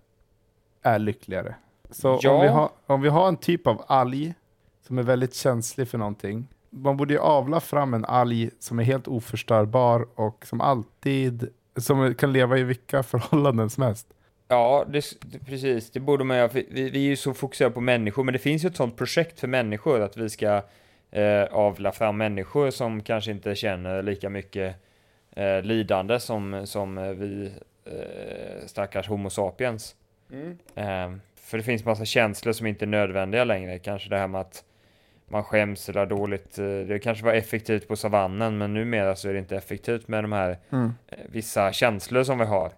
är 0.83 0.99
lyckligare. 0.99 1.55
Så 1.91 2.19
ja. 2.23 2.33
om, 2.33 2.41
vi 2.41 2.49
har, 2.49 2.71
om 2.87 3.01
vi 3.01 3.09
har 3.09 3.29
en 3.29 3.37
typ 3.37 3.67
av 3.67 3.85
alg 3.87 4.35
som 4.87 4.99
är 4.99 5.03
väldigt 5.03 5.35
känslig 5.35 5.89
för 5.89 5.99
någonting. 5.99 6.49
Man 6.71 6.97
borde 6.97 7.15
ju 7.15 7.21
avla 7.21 7.61
fram 7.61 7.95
en 7.95 8.05
alg 8.05 8.51
som 8.59 8.79
är 8.79 8.85
helt 8.85 9.09
oförstörbar 9.09 10.07
och 10.15 10.47
som 10.47 10.61
alltid 10.61 11.49
som 11.77 12.15
kan 12.15 12.33
leva 12.33 12.59
i 12.59 12.63
vilka 12.63 13.03
förhållanden 13.03 13.71
som 13.71 13.83
helst. 13.83 14.07
Ja, 14.55 14.85
det, 14.89 15.17
precis. 15.47 15.91
Det 15.91 16.01
borde 16.01 16.25
man 16.25 16.37
göra. 16.37 16.49
Vi, 16.49 16.67
vi 16.71 17.05
är 17.05 17.09
ju 17.09 17.17
så 17.17 17.35
fokuserade 17.35 17.75
på 17.75 17.81
människor, 17.81 18.25
men 18.25 18.33
det 18.33 18.39
finns 18.39 18.65
ju 18.65 18.69
ett 18.69 18.77
sånt 18.77 18.97
projekt 18.97 19.41
för 19.41 19.49
människor 19.49 20.01
att 20.01 20.17
vi 20.17 20.31
ska 20.31 20.63
eh, 21.11 21.45
avla 21.51 21.93
fram 21.93 22.17
människor 22.17 22.71
som 22.71 23.03
kanske 23.03 23.31
inte 23.31 23.55
känner 23.55 24.03
lika 24.03 24.29
mycket 24.31 24.77
eh, 25.37 25.63
lidande 25.63 26.21
som, 26.21 26.67
som 26.67 26.99
eh, 26.99 27.05
vi 27.05 27.53
eh, 27.85 28.67
stackars 28.67 29.09
Homo 29.09 29.31
sapiens. 29.31 29.97
Mm. 30.33 30.59
Eh, 30.75 31.19
för 31.37 31.59
det 31.59 31.65
finns 31.65 31.85
massa 31.85 32.05
känslor 32.05 32.53
som 32.53 32.67
inte 32.67 32.85
är 32.85 32.87
nödvändiga 32.87 33.45
längre. 33.45 33.79
Kanske 33.79 34.09
det 34.09 34.19
här 34.19 34.29
med 34.29 34.41
att 34.41 34.65
man 35.29 35.45
skäms 35.45 35.89
eller 35.89 36.07
dåligt. 36.07 36.59
Eh, 36.59 36.65
det 36.65 36.99
kanske 37.03 37.25
var 37.25 37.33
effektivt 37.33 37.89
på 37.89 37.97
savannen, 37.97 38.59
men 38.59 38.75
numera 38.75 39.17
så 39.17 39.29
är 39.29 39.33
det 39.33 39.39
inte 39.39 39.57
effektivt 39.57 40.09
med 40.09 40.25
de 40.25 40.33
här 40.33 40.59
mm. 40.71 40.93
Eh, 41.09 41.19
vissa 41.27 41.73
känslor 41.73 42.23
som 42.23 42.39
vi 42.39 42.45
har. 42.45 42.73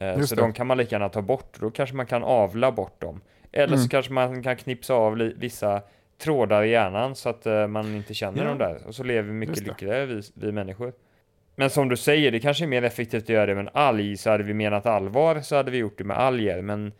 Eh, 0.00 0.16
Just 0.16 0.28
så 0.28 0.34
det. 0.34 0.40
de 0.40 0.52
kan 0.52 0.66
man 0.66 0.76
lika 0.78 0.94
gärna 0.94 1.08
ta 1.08 1.22
bort. 1.22 1.60
Då 1.60 1.70
kanske 1.70 1.96
man 1.96 2.06
kan 2.06 2.24
avla 2.24 2.72
bort 2.72 3.00
dem. 3.00 3.20
Eller 3.52 3.74
mm. 3.74 3.78
så 3.78 3.88
kanske 3.88 4.12
man 4.12 4.42
kan 4.42 4.56
knipsa 4.56 4.94
av 4.94 5.14
vissa 5.14 5.82
trådar 6.18 6.62
i 6.62 6.70
hjärnan 6.70 7.14
så 7.14 7.28
att 7.28 7.46
uh, 7.46 7.66
man 7.66 7.94
inte 7.94 8.14
känner 8.14 8.42
ja. 8.42 8.48
dem 8.48 8.58
där. 8.58 8.86
Och 8.86 8.94
så 8.94 9.02
lever 9.02 9.28
vi 9.28 9.34
mycket 9.34 9.66
lyckligare 9.66 10.06
vi, 10.06 10.22
vi 10.34 10.52
människor. 10.52 10.92
Men 11.56 11.70
som 11.70 11.88
du 11.88 11.96
säger, 11.96 12.30
det 12.30 12.40
kanske 12.40 12.64
är 12.64 12.68
mer 12.68 12.82
effektivt 12.82 13.22
att 13.22 13.28
göra 13.28 13.46
det 13.46 13.54
med 13.54 13.66
en 13.66 13.70
alg, 13.74 14.16
så 14.16 14.30
hade 14.30 14.44
vi 14.44 14.54
menat 14.54 14.86
allvar 14.86 15.40
så 15.40 15.56
hade 15.56 15.70
vi 15.70 15.78
gjort 15.78 15.98
det 15.98 16.04
med 16.04 16.18
alger, 16.18 16.62
men 16.62 16.86
eh, 16.86 16.92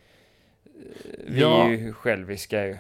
vi 1.27 1.41
ja. 1.41 1.65
är 1.65 1.71
ju 1.71 1.93
själviska 1.93 2.67
ju. 2.67 2.77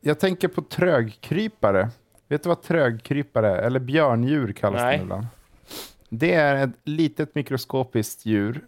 Jag 0.00 0.20
tänker 0.20 0.48
på 0.48 0.62
trögkrypare. 0.62 1.90
Vet 2.28 2.42
du 2.42 2.48
vad 2.48 2.62
trögkrypare 2.62 3.48
är? 3.48 3.62
Eller 3.62 3.80
björndjur 3.80 4.52
kallas 4.52 4.82
Nej. 4.82 4.96
det 4.96 5.02
ibland. 5.02 5.26
Det 6.08 6.34
är 6.34 6.64
ett 6.64 6.74
litet 6.84 7.34
mikroskopiskt 7.34 8.26
djur. 8.26 8.60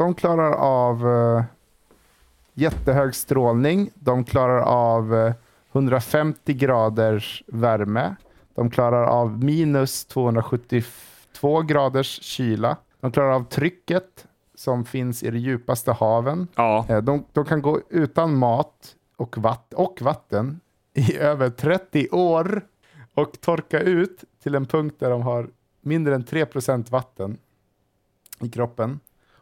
De 0.00 0.14
klarar 0.14 0.52
av 0.52 1.06
uh, 1.06 1.42
jättehög 2.54 3.14
strålning. 3.14 3.90
De 3.94 4.24
klarar 4.24 4.60
av 4.60 5.14
uh, 5.14 5.32
150 5.72 6.54
graders 6.54 7.42
värme. 7.46 8.16
De 8.54 8.70
klarar 8.70 9.04
av 9.04 9.44
minus 9.44 10.04
272 10.04 11.62
graders 11.62 12.22
kyla. 12.22 12.76
De 13.00 13.12
klarar 13.12 13.30
av 13.30 13.44
trycket 13.44 14.26
som 14.54 14.84
finns 14.84 15.22
i 15.22 15.30
de 15.30 15.38
djupaste 15.38 15.92
haven. 15.92 16.48
Ja. 16.54 16.86
Eh, 16.88 16.98
de, 16.98 17.24
de 17.32 17.44
kan 17.44 17.62
gå 17.62 17.80
utan 17.88 18.36
mat 18.36 18.94
och, 19.16 19.38
vatt 19.38 19.74
och 19.74 20.02
vatten 20.02 20.60
i 20.94 21.16
över 21.16 21.50
30 21.50 22.08
år 22.08 22.62
och 23.14 23.40
torka 23.40 23.80
ut 23.80 24.24
till 24.42 24.54
en 24.54 24.66
punkt 24.66 24.96
där 24.98 25.10
de 25.10 25.22
har 25.22 25.50
mindre 25.80 26.14
än 26.14 26.24
3% 26.24 26.90
vatten 26.90 27.38
i 28.40 28.48
kroppen. 28.48 29.00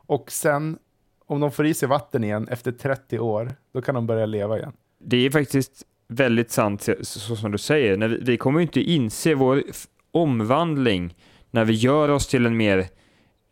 Och 0.08 0.32
sen, 0.32 0.78
om 1.26 1.40
de 1.40 1.52
får 1.52 1.66
i 1.66 1.74
sig 1.74 1.88
vatten 1.88 2.24
igen 2.24 2.48
efter 2.48 2.72
30 2.72 3.18
år, 3.18 3.52
då 3.72 3.82
kan 3.82 3.94
de 3.94 4.06
börja 4.06 4.26
leva 4.26 4.58
igen. 4.58 4.72
Det 4.98 5.16
är 5.26 5.30
faktiskt 5.30 5.82
väldigt 6.08 6.50
sant, 6.50 6.88
så 7.00 7.36
som 7.36 7.52
du 7.52 7.58
säger. 7.58 7.96
När 7.96 8.08
vi, 8.08 8.18
vi 8.20 8.36
kommer 8.36 8.60
inte 8.60 8.80
inse 8.80 9.34
vår 9.34 9.62
omvandling 10.10 11.14
när 11.50 11.64
vi 11.64 11.72
gör 11.72 12.08
oss 12.08 12.26
till 12.26 12.46
en 12.46 12.56
mer 12.56 12.78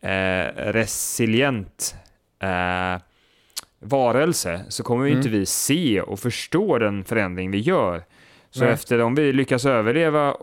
eh, 0.01 0.53
resilient 0.55 1.95
eh, 2.39 3.01
varelse, 3.79 4.65
så 4.69 4.83
kommer 4.83 5.05
mm. 5.05 5.17
inte 5.17 5.29
vi 5.29 5.45
se 5.45 6.01
och 6.01 6.19
förstå 6.19 6.77
den 6.77 7.03
förändring 7.03 7.51
vi 7.51 7.59
gör. 7.59 8.03
Så 8.49 8.63
Nej. 8.63 8.73
efter 8.73 9.01
om 9.01 9.15
vi 9.15 9.33
lyckas 9.33 9.65
överleva 9.65 10.35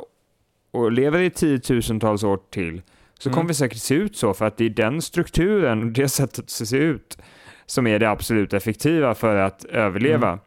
och 0.71 0.93
lever 0.93 1.21
i 1.21 1.31
tiotusentals 1.31 2.25
år 2.25 2.39
till, 2.51 2.83
så 3.25 3.29
mm. 3.29 3.35
kommer 3.35 3.49
vi 3.49 3.55
säkert 3.55 3.79
se 3.79 3.95
ut 3.95 4.17
så, 4.17 4.35
för 4.35 4.45
att 4.45 4.57
det 4.57 4.65
är 4.65 4.71
den 4.71 5.03
strukturen 5.03 5.83
och 5.83 5.91
det 5.91 6.09
sättet 6.09 6.39
att 6.39 6.51
se 6.51 6.77
ut 6.77 7.19
som 7.67 7.87
är 7.87 7.99
det 7.99 8.11
absolut 8.11 8.53
effektiva 8.53 9.15
för 9.15 9.37
att 9.37 9.65
överleva. 9.65 10.39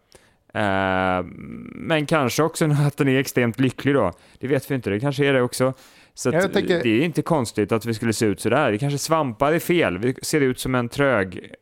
Mm. 0.54 1.20
Uh, 1.20 1.32
men 1.76 2.06
kanske 2.06 2.44
också 2.44 2.66
att 2.88 2.98
den 2.98 3.08
är 3.08 3.20
extremt 3.20 3.60
lycklig 3.60 3.96
då. 3.96 4.12
Det 4.40 4.48
vet 4.48 4.72
vi 4.72 4.76
inte, 4.76 4.90
det 4.90 5.00
kanske 5.00 5.26
är 5.26 5.34
det 5.34 5.42
också. 5.42 5.74
Så 6.14 6.32
tänker... 6.32 6.84
det 6.84 6.90
är 6.90 7.02
inte 7.02 7.22
konstigt 7.22 7.72
att 7.72 7.86
vi 7.86 7.94
skulle 7.94 8.14
se 8.14 8.26
ut 8.26 8.40
sådär. 8.40 8.72
Det 8.72 8.78
kanske 8.78 8.98
svampar 8.98 9.54
är 9.54 9.60
fel. 9.60 9.98
Vi 9.98 10.16
ser 10.22 10.42
ut 10.42 10.60
som 10.60 10.76
en 10.76 10.90
trög, 10.90 11.54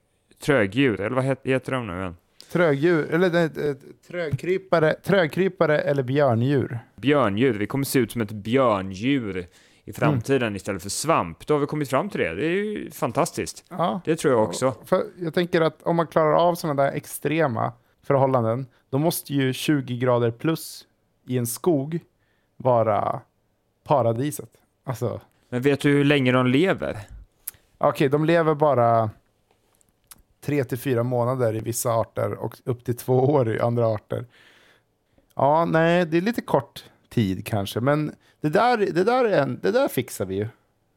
trögdjur, 0.43 1.01
eller 1.01 1.15
vad 1.15 1.39
heter 1.43 1.71
de 1.71 1.87
nu? 1.87 2.13
Trögdjur, 2.51 3.13
eller 3.13 3.43
äh, 3.43 3.75
trögkrypare, 4.07 4.93
trögkrypare 4.93 5.79
eller 5.79 6.03
björndjur? 6.03 6.79
Björndjur, 6.95 7.53
vi 7.53 7.67
kommer 7.67 7.85
se 7.85 7.99
ut 7.99 8.11
som 8.11 8.21
ett 8.21 8.31
björndjur 8.31 9.47
i 9.85 9.93
framtiden 9.93 10.41
mm. 10.41 10.55
istället 10.55 10.81
för 10.81 10.89
svamp. 10.89 11.47
Då 11.47 11.53
har 11.53 11.59
vi 11.59 11.65
kommit 11.65 11.89
fram 11.89 12.09
till 12.09 12.19
det. 12.19 12.35
Det 12.35 12.45
är 12.45 12.49
ju 12.49 12.91
fantastiskt. 12.91 13.65
Ja. 13.69 14.01
Det 14.05 14.15
tror 14.15 14.33
jag 14.33 14.43
också. 14.43 14.75
För 14.85 15.03
jag 15.17 15.33
tänker 15.33 15.61
att 15.61 15.81
om 15.83 15.95
man 15.95 16.07
klarar 16.07 16.33
av 16.33 16.55
sådana 16.55 16.83
där 16.83 16.91
extrema 16.91 17.73
förhållanden, 18.03 18.65
då 18.89 18.97
måste 18.97 19.33
ju 19.33 19.53
20 19.53 19.97
grader 19.97 20.31
plus 20.31 20.87
i 21.27 21.37
en 21.37 21.47
skog 21.47 21.99
vara 22.57 23.21
paradiset. 23.83 24.49
Alltså. 24.83 25.21
Men 25.49 25.61
vet 25.61 25.79
du 25.79 25.91
hur 25.91 26.05
länge 26.05 26.31
de 26.31 26.47
lever? 26.47 26.99
Okej, 27.77 27.89
okay, 27.89 28.07
de 28.07 28.25
lever 28.25 28.55
bara 28.55 29.09
tre 30.41 30.63
till 30.63 30.77
fyra 30.77 31.03
månader 31.03 31.55
i 31.55 31.59
vissa 31.59 31.91
arter 31.91 32.33
och 32.33 32.57
upp 32.63 32.83
till 32.83 32.97
två 32.97 33.19
år 33.19 33.49
i 33.49 33.59
andra 33.59 33.87
arter. 33.87 34.25
Ja, 35.35 35.65
nej, 35.65 36.05
det 36.05 36.17
är 36.17 36.21
lite 36.21 36.41
kort 36.41 36.83
tid 37.09 37.45
kanske, 37.45 37.79
men 37.79 38.15
det 38.45 38.49
där, 38.49 38.77
det 38.77 39.03
där, 39.03 39.25
är 39.25 39.41
en, 39.41 39.59
det 39.61 39.71
där 39.71 39.87
fixar 39.87 40.25
vi 40.25 40.35
ju. 40.35 40.47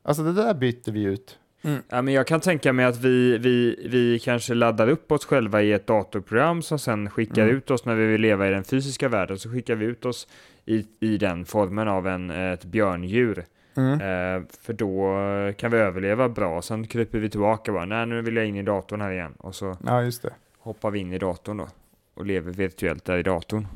Alltså 0.03 0.23
det 0.23 0.33
där 0.33 0.55
byter 0.55 0.93
vi 0.93 1.03
ut. 1.03 1.39
Mm. 1.63 1.83
Ja, 1.89 2.03
men 2.03 2.15
jag 2.15 2.27
kan 2.27 2.41
tänka 2.41 2.73
mig 2.73 2.85
att 2.85 2.97
vi, 2.97 3.39
vi, 3.39 3.89
vi 3.91 4.19
kanske 4.19 4.55
laddar 4.55 4.89
upp 4.89 5.13
oss 5.13 5.25
själva 5.25 5.63
i 5.63 5.73
ett 5.73 5.87
datorprogram 5.87 6.63
som 6.63 6.79
sen 6.79 7.11
skickar 7.11 7.43
mm. 7.43 7.57
ut 7.57 7.71
oss 7.71 7.85
när 7.85 7.95
vi 7.95 8.07
vill 8.07 8.21
leva 8.21 8.49
i 8.49 8.51
den 8.51 8.65
fysiska 8.65 9.09
världen. 9.09 9.39
Så 9.39 9.51
skickar 9.51 9.75
vi 9.75 9.85
ut 9.85 10.05
oss 10.05 10.29
i, 10.65 10.87
i 11.01 11.17
den 11.17 11.45
formen 11.45 11.89
av 11.89 12.07
en, 12.07 12.31
ett 12.31 12.65
björndjur. 12.65 13.45
Mm. 13.77 13.93
Eh, 13.93 14.49
för 14.61 14.73
då 14.73 15.17
kan 15.59 15.71
vi 15.71 15.79
överleva 15.79 16.29
bra. 16.29 16.63
Sen 16.63 16.87
kryper 16.87 17.19
vi 17.19 17.31
tillbaka 17.31 17.73
bara. 17.73 17.85
Nej, 17.85 18.07
nu 18.07 18.23
vill 18.23 18.37
jag 18.37 18.47
in 18.47 18.57
i 18.57 18.63
datorn 18.63 19.01
här 19.01 19.13
igen. 19.13 19.35
Och 19.39 19.55
så 19.55 19.77
ja, 19.87 20.11
hoppar 20.59 20.91
vi 20.91 20.99
in 20.99 21.13
i 21.13 21.19
datorn 21.19 21.57
då. 21.57 21.69
Och 22.15 22.27
lever 22.27 22.53
virtuellt 22.53 23.05
där 23.05 23.19
i 23.19 23.23
datorn. 23.23 23.67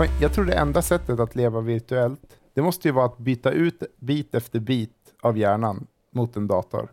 Jag 0.00 0.32
tror 0.32 0.44
det 0.44 0.54
enda 0.54 0.82
sättet 0.82 1.20
att 1.20 1.34
leva 1.34 1.60
virtuellt, 1.60 2.38
det 2.54 2.62
måste 2.62 2.88
ju 2.88 2.92
vara 2.92 3.06
att 3.06 3.18
byta 3.18 3.50
ut 3.50 3.82
bit 3.98 4.34
efter 4.34 4.60
bit 4.60 5.14
av 5.20 5.38
hjärnan 5.38 5.86
mot 6.10 6.36
en 6.36 6.46
dator. 6.46 6.92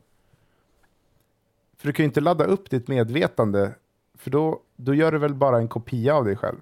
För 1.78 1.88
du 1.88 1.94
kan 1.94 2.04
ju 2.04 2.08
inte 2.08 2.22
ladda 2.22 2.46
upp 2.46 2.70
ditt 2.70 2.88
medvetande, 2.88 3.74
för 4.18 4.32
då, 4.32 4.62
då 4.76 4.94
gör 4.94 5.12
du 5.12 5.18
väl 5.18 5.34
bara 5.34 5.58
en 5.58 5.68
kopia 5.68 6.16
av 6.16 6.26
dig 6.26 6.36
själv? 6.36 6.58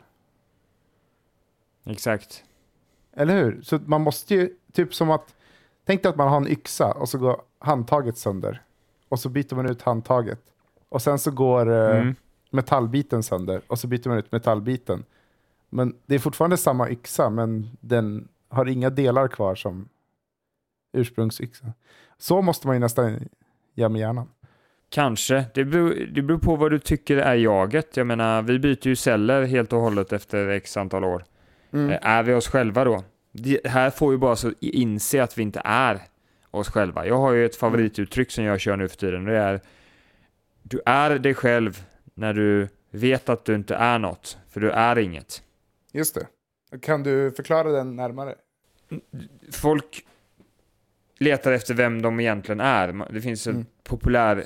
Exakt. 1.85 2.43
Eller 3.13 3.43
hur? 3.43 3.61
Så 3.61 3.79
man 3.85 4.01
måste 4.01 4.35
ju, 4.35 4.55
typ 4.73 4.95
som 4.95 5.11
att, 5.11 5.35
tänk 5.85 6.03
dig 6.03 6.09
att 6.09 6.15
man 6.15 6.27
har 6.27 6.37
en 6.37 6.47
yxa 6.47 6.91
och 6.91 7.09
så 7.09 7.17
går 7.17 7.41
handtaget 7.59 8.17
sönder. 8.17 8.63
Och 9.09 9.19
så 9.19 9.29
byter 9.29 9.55
man 9.55 9.69
ut 9.69 9.81
handtaget. 9.81 10.41
Och 10.89 11.01
sen 11.01 11.19
så 11.19 11.31
går 11.31 11.71
eh, 11.71 12.01
mm. 12.01 12.15
metallbiten 12.51 13.23
sönder 13.23 13.61
och 13.67 13.79
så 13.79 13.87
byter 13.87 14.09
man 14.09 14.17
ut 14.17 14.31
metallbiten. 14.31 15.03
Men 15.69 15.95
det 16.05 16.15
är 16.15 16.19
fortfarande 16.19 16.57
samma 16.57 16.89
yxa, 16.89 17.29
men 17.29 17.69
den 17.81 18.27
har 18.49 18.65
inga 18.65 18.89
delar 18.89 19.27
kvar 19.27 19.55
som 19.55 19.89
ursprungsyxa. 20.93 21.73
Så 22.17 22.41
måste 22.41 22.67
man 22.67 22.75
ju 22.75 22.79
nästan 22.79 23.29
göra 23.73 23.89
med 23.89 23.99
hjärnan. 23.99 24.29
Kanske. 24.89 25.45
Det 25.53 25.65
beror, 25.65 25.93
det 26.13 26.21
beror 26.21 26.39
på 26.39 26.55
vad 26.55 26.71
du 26.71 26.79
tycker 26.79 27.17
är 27.17 27.35
jaget. 27.35 27.97
Jag 27.97 28.07
menar, 28.07 28.41
vi 28.41 28.59
byter 28.59 28.87
ju 28.87 28.95
celler 28.95 29.43
helt 29.43 29.73
och 29.73 29.79
hållet 29.79 30.13
efter 30.13 30.47
x 30.49 30.77
antal 30.77 31.03
år. 31.03 31.23
Mm. 31.71 31.89
Eh, 31.89 31.99
är 32.01 32.23
vi 32.23 32.33
oss 32.33 32.47
själva 32.47 32.83
då? 32.83 33.03
Det 33.31 33.67
här 33.67 33.89
får 33.89 34.11
ju 34.11 34.17
bara 34.17 34.35
så 34.35 34.51
inse 34.59 35.23
att 35.23 35.37
vi 35.37 35.41
inte 35.41 35.61
är 35.65 36.01
oss 36.51 36.69
själva. 36.69 37.07
Jag 37.07 37.17
har 37.17 37.33
ju 37.33 37.45
ett 37.45 37.55
favorituttryck 37.55 38.31
som 38.31 38.43
jag 38.43 38.59
kör 38.59 38.77
nu 38.77 38.87
för 38.87 38.97
tiden. 38.97 39.25
Det 39.25 39.37
är 39.37 39.61
du 40.63 40.81
är 40.85 41.19
dig 41.19 41.33
själv 41.33 41.85
när 42.13 42.33
du 42.33 42.67
vet 42.91 43.29
att 43.29 43.45
du 43.45 43.55
inte 43.55 43.75
är 43.75 43.99
något, 43.99 44.37
för 44.49 44.59
du 44.61 44.71
är 44.71 44.97
inget. 44.97 45.43
Just 45.95 46.15
det. 46.15 46.27
Kan 46.81 47.03
du 47.03 47.31
förklara 47.31 47.71
den 47.71 47.95
närmare? 47.95 48.35
Folk 49.51 50.05
letar 51.17 51.51
efter 51.51 51.73
vem 51.73 52.01
de 52.01 52.19
egentligen 52.19 52.59
är. 52.59 53.13
Det 53.13 53.21
finns 53.21 53.47
en 53.47 53.53
mm. 53.53 53.65
populär 53.83 54.37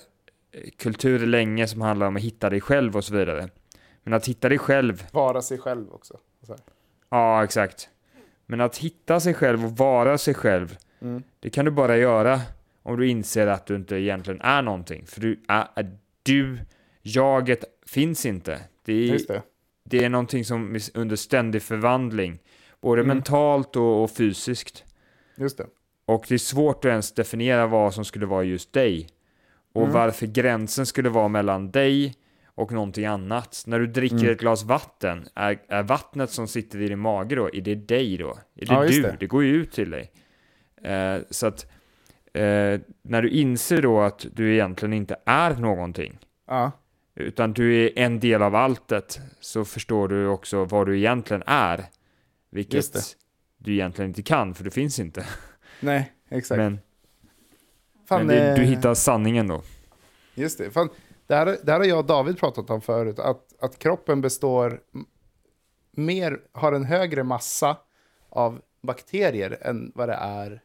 eh, 0.51 0.69
kultur 0.77 1.27
länge 1.27 1.67
som 1.67 1.81
handlar 1.81 2.07
om 2.07 2.15
att 2.15 2.21
hitta 2.21 2.49
dig 2.49 2.62
själv 2.62 2.97
och 2.97 3.03
så 3.03 3.13
vidare. 3.13 3.49
Men 4.03 4.13
att 4.13 4.27
hitta 4.27 4.49
dig 4.49 4.57
själv... 4.57 5.07
Vara 5.12 5.41
sig 5.41 5.57
själv 5.57 5.93
också. 5.93 6.19
Ja, 7.09 7.43
exakt. 7.43 7.89
Men 8.45 8.62
att 8.62 8.77
hitta 8.77 9.19
sig 9.19 9.33
själv 9.33 9.65
och 9.65 9.71
vara 9.71 10.17
sig 10.17 10.33
själv, 10.33 10.77
mm. 11.01 11.23
det 11.39 11.49
kan 11.49 11.65
du 11.65 11.71
bara 11.71 11.97
göra 11.97 12.41
om 12.83 12.99
du 12.99 13.07
inser 13.07 13.47
att 13.47 13.65
du 13.65 13.75
inte 13.75 13.95
egentligen 13.95 14.41
är 14.41 14.62
någonting. 14.62 15.05
För 15.05 15.21
du, 15.21 15.39
är, 15.47 15.97
du 16.23 16.59
jaget 17.01 17.63
finns 17.85 18.25
inte. 18.25 18.59
Det 18.85 18.93
är, 18.93 19.27
det 19.27 19.41
det 19.89 20.04
är 20.04 20.10
någonting 20.10 20.45
som 20.45 20.75
är 20.75 20.82
under 20.93 21.15
ständig 21.15 21.62
förvandling. 21.62 22.39
Både 22.82 23.02
mm. 23.02 23.17
mentalt 23.17 23.75
och, 23.75 24.04
och, 24.04 24.12
fysiskt. 24.12 24.84
Just 25.36 25.58
det. 25.58 25.67
Och 26.06 26.25
det 26.28 26.34
är 26.34 26.38
svårt 26.39 26.86
att 26.86 26.89
ens 26.89 27.12
definiera 27.12 27.67
vad 27.67 27.93
som 27.93 28.06
skulle 28.06 28.25
vara 28.25 28.43
just 28.43 28.73
dig. 28.73 29.08
Och 29.73 29.82
mm. 29.82 29.93
varför 29.93 30.28
gränsen 30.28 30.86
skulle 30.86 31.10
vara 31.10 31.28
mellan 31.28 31.71
dig 31.71 32.15
och 32.45 32.71
någonting 32.71 33.06
annat. 33.06 33.63
När 33.67 33.80
du 33.80 33.88
dricker 33.88 34.17
mm. 34.17 34.32
ett 34.32 34.39
glas 34.39 34.63
vatten, 34.63 35.28
är, 35.36 35.60
är 35.67 35.84
vattnet 35.84 36.30
som 36.30 36.47
sitter 36.47 36.82
i 36.82 36.88
din 36.88 36.99
mage 36.99 37.36
då, 37.36 37.49
är 37.54 37.62
det 37.62 37.75
dig 37.75 38.17
då? 38.17 38.38
Är 38.56 38.65
det 38.65 38.73
ja, 38.73 38.84
du? 38.84 39.02
Det. 39.02 39.17
det. 39.19 39.28
går 39.28 39.43
ju 39.43 39.56
ut 39.56 39.71
till 39.71 39.89
dig. 39.89 40.12
Eh, 40.84 41.21
så 41.30 41.47
att 41.47 41.71
eh, 42.34 42.80
när 43.02 43.21
du 43.21 43.30
inser 43.30 43.82
då 43.82 44.02
att 44.02 44.25
du 44.34 44.54
egentligen 44.54 44.93
inte 44.93 45.15
är 45.25 45.54
någonting. 45.54 46.19
Ja 46.47 46.71
utan 47.19 47.53
du 47.53 47.86
är 47.86 47.99
en 47.99 48.19
del 48.19 48.41
av 48.41 48.55
alltet, 48.55 49.19
så 49.39 49.65
förstår 49.65 50.08
du 50.08 50.27
också 50.27 50.65
vad 50.65 50.88
du 50.88 50.97
egentligen 50.97 51.43
är. 51.45 51.86
Vilket 52.49 53.17
du 53.58 53.73
egentligen 53.73 54.10
inte 54.10 54.21
kan, 54.23 54.53
för 54.53 54.63
det 54.63 54.71
finns 54.71 54.99
inte. 54.99 55.25
Nej, 55.79 56.13
exakt. 56.29 56.58
Men, 56.58 56.79
Fan, 58.05 58.25
men 58.25 58.36
det, 58.36 58.55
du 58.55 58.62
hittar 58.62 58.93
sanningen 58.93 59.47
då. 59.47 59.62
Just 60.36 60.58
det. 60.58 60.71
Fan, 60.71 60.89
det, 61.27 61.36
här, 61.36 61.45
det 61.63 61.71
här 61.71 61.79
har 61.79 61.86
jag 61.86 61.99
och 61.99 62.05
David 62.05 62.39
pratat 62.39 62.69
om 62.69 62.82
förut, 62.82 63.19
att, 63.19 63.43
att 63.62 63.79
kroppen 63.79 64.21
består 64.21 64.82
mer, 65.91 66.39
har 66.51 66.73
en 66.73 66.86
högre 66.86 67.23
massa 67.23 67.77
av 68.29 68.62
bakterier 68.82 69.58
än 69.62 69.91
vad 69.95 70.10
det 70.10 70.15
är 70.15 70.62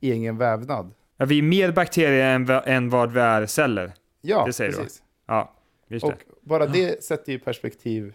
i 0.00 0.10
egen 0.12 0.38
vävnad. 0.38 0.94
Ja, 1.16 1.26
vi 1.26 1.38
är 1.38 1.42
mer 1.42 1.72
bakterier 1.72 2.34
än, 2.34 2.50
än 2.50 2.90
vad 2.90 3.12
vi 3.12 3.20
är 3.20 3.46
celler. 3.46 3.92
Ja, 4.20 4.44
precis. 4.44 4.76
Du. 4.76 4.86
Ja, 5.26 5.54
just 5.88 6.04
och 6.04 6.10
det. 6.10 6.34
bara 6.40 6.66
det 6.66 7.04
sätter 7.04 7.32
ju 7.32 7.38
i 7.38 7.40
perspektiv 7.40 8.14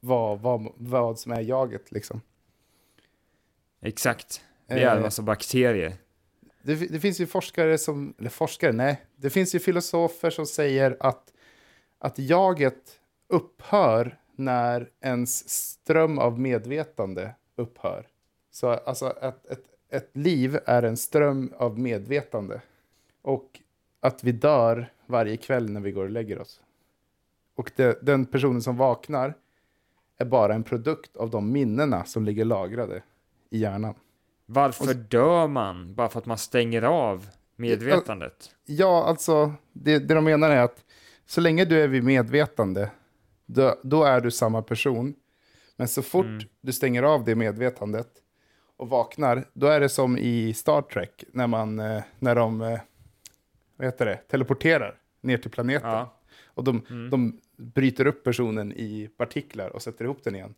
vad, 0.00 0.40
vad, 0.40 0.72
vad 0.76 1.18
som 1.18 1.32
är 1.32 1.40
jaget 1.40 1.92
liksom. 1.92 2.20
Exakt. 3.80 4.44
Vi 4.66 4.74
är 4.74 4.90
en 4.90 4.96
Eh, 4.96 5.02
massa 5.02 5.22
bakterier. 5.22 5.92
Det, 6.62 6.74
det 6.74 7.00
finns 7.00 7.20
ju 7.20 7.26
forskare 7.26 7.78
som, 7.78 8.14
eller 8.18 8.30
forskare, 8.30 8.72
nej, 8.72 9.02
det 9.16 9.30
finns 9.30 9.54
ju 9.54 9.58
filosofer 9.58 10.30
som 10.30 10.46
säger 10.46 10.96
att, 11.00 11.32
att 11.98 12.18
jaget 12.18 13.00
upphör 13.28 14.18
när 14.36 14.90
ens 15.00 15.48
ström 15.48 16.18
av 16.18 16.40
medvetande 16.40 17.34
upphör. 17.56 18.06
Så 18.50 18.68
alltså 18.68 19.06
att 19.06 19.46
ett, 19.46 19.64
ett 19.90 20.10
liv 20.12 20.58
är 20.66 20.82
en 20.82 20.96
ström 20.96 21.52
av 21.56 21.78
medvetande. 21.78 22.60
Och 23.22 23.60
att 24.00 24.24
vi 24.24 24.32
dör 24.32 24.92
varje 25.06 25.36
kväll 25.36 25.70
när 25.70 25.80
vi 25.80 25.92
går 25.92 26.04
och 26.04 26.10
lägger 26.10 26.38
oss. 26.38 26.60
Och 27.56 27.72
det, 27.76 27.98
den 28.02 28.26
personen 28.26 28.62
som 28.62 28.76
vaknar 28.76 29.34
är 30.18 30.24
bara 30.24 30.54
en 30.54 30.62
produkt 30.62 31.16
av 31.16 31.30
de 31.30 31.52
minnena 31.52 32.04
som 32.04 32.24
ligger 32.24 32.44
lagrade 32.44 33.02
i 33.50 33.58
hjärnan. 33.58 33.94
Varför 34.46 34.94
dör 34.94 35.46
man? 35.48 35.94
Bara 35.94 36.08
för 36.08 36.18
att 36.18 36.26
man 36.26 36.38
stänger 36.38 36.82
av 36.82 37.28
medvetandet? 37.56 38.50
Ja, 38.64 39.04
alltså 39.04 39.52
det, 39.72 39.98
det 39.98 40.14
de 40.14 40.24
menar 40.24 40.50
är 40.50 40.60
att 40.62 40.84
så 41.26 41.40
länge 41.40 41.64
du 41.64 41.80
är 41.82 41.88
vid 41.88 42.04
medvetande, 42.04 42.90
då, 43.46 43.74
då 43.82 44.04
är 44.04 44.20
du 44.20 44.30
samma 44.30 44.62
person. 44.62 45.14
Men 45.76 45.88
så 45.88 46.02
fort 46.02 46.24
Mm. 46.26 46.42
du 46.60 46.72
stänger 46.72 47.02
av 47.02 47.24
det 47.24 47.34
medvetandet 47.34 48.08
och 48.76 48.88
vaknar, 48.88 49.44
då 49.52 49.66
är 49.66 49.80
det 49.80 49.88
som 49.88 50.18
i 50.18 50.54
Star 50.54 50.82
Trek 50.82 51.24
när, 51.32 51.46
man, 51.46 51.78
eh, 51.80 52.02
när 52.18 52.34
de 52.34 52.62
eh, 52.62 52.80
vad 53.76 53.86
heter 53.86 54.06
det, 54.06 54.16
teleporterar 54.16 54.98
ner 55.20 55.38
till 55.38 55.50
planeten. 55.50 55.90
Ja. 55.90 56.16
Och 56.46 56.64
de, 56.64 56.82
Mm. 56.90 57.10
de 57.10 57.40
bryter 57.56 58.06
upp 58.06 58.24
personen 58.24 58.72
i 58.72 59.08
partiklar 59.16 59.68
och 59.68 59.82
sätter 59.82 60.04
ihop 60.04 60.24
den 60.24 60.34
igen. 60.34 60.54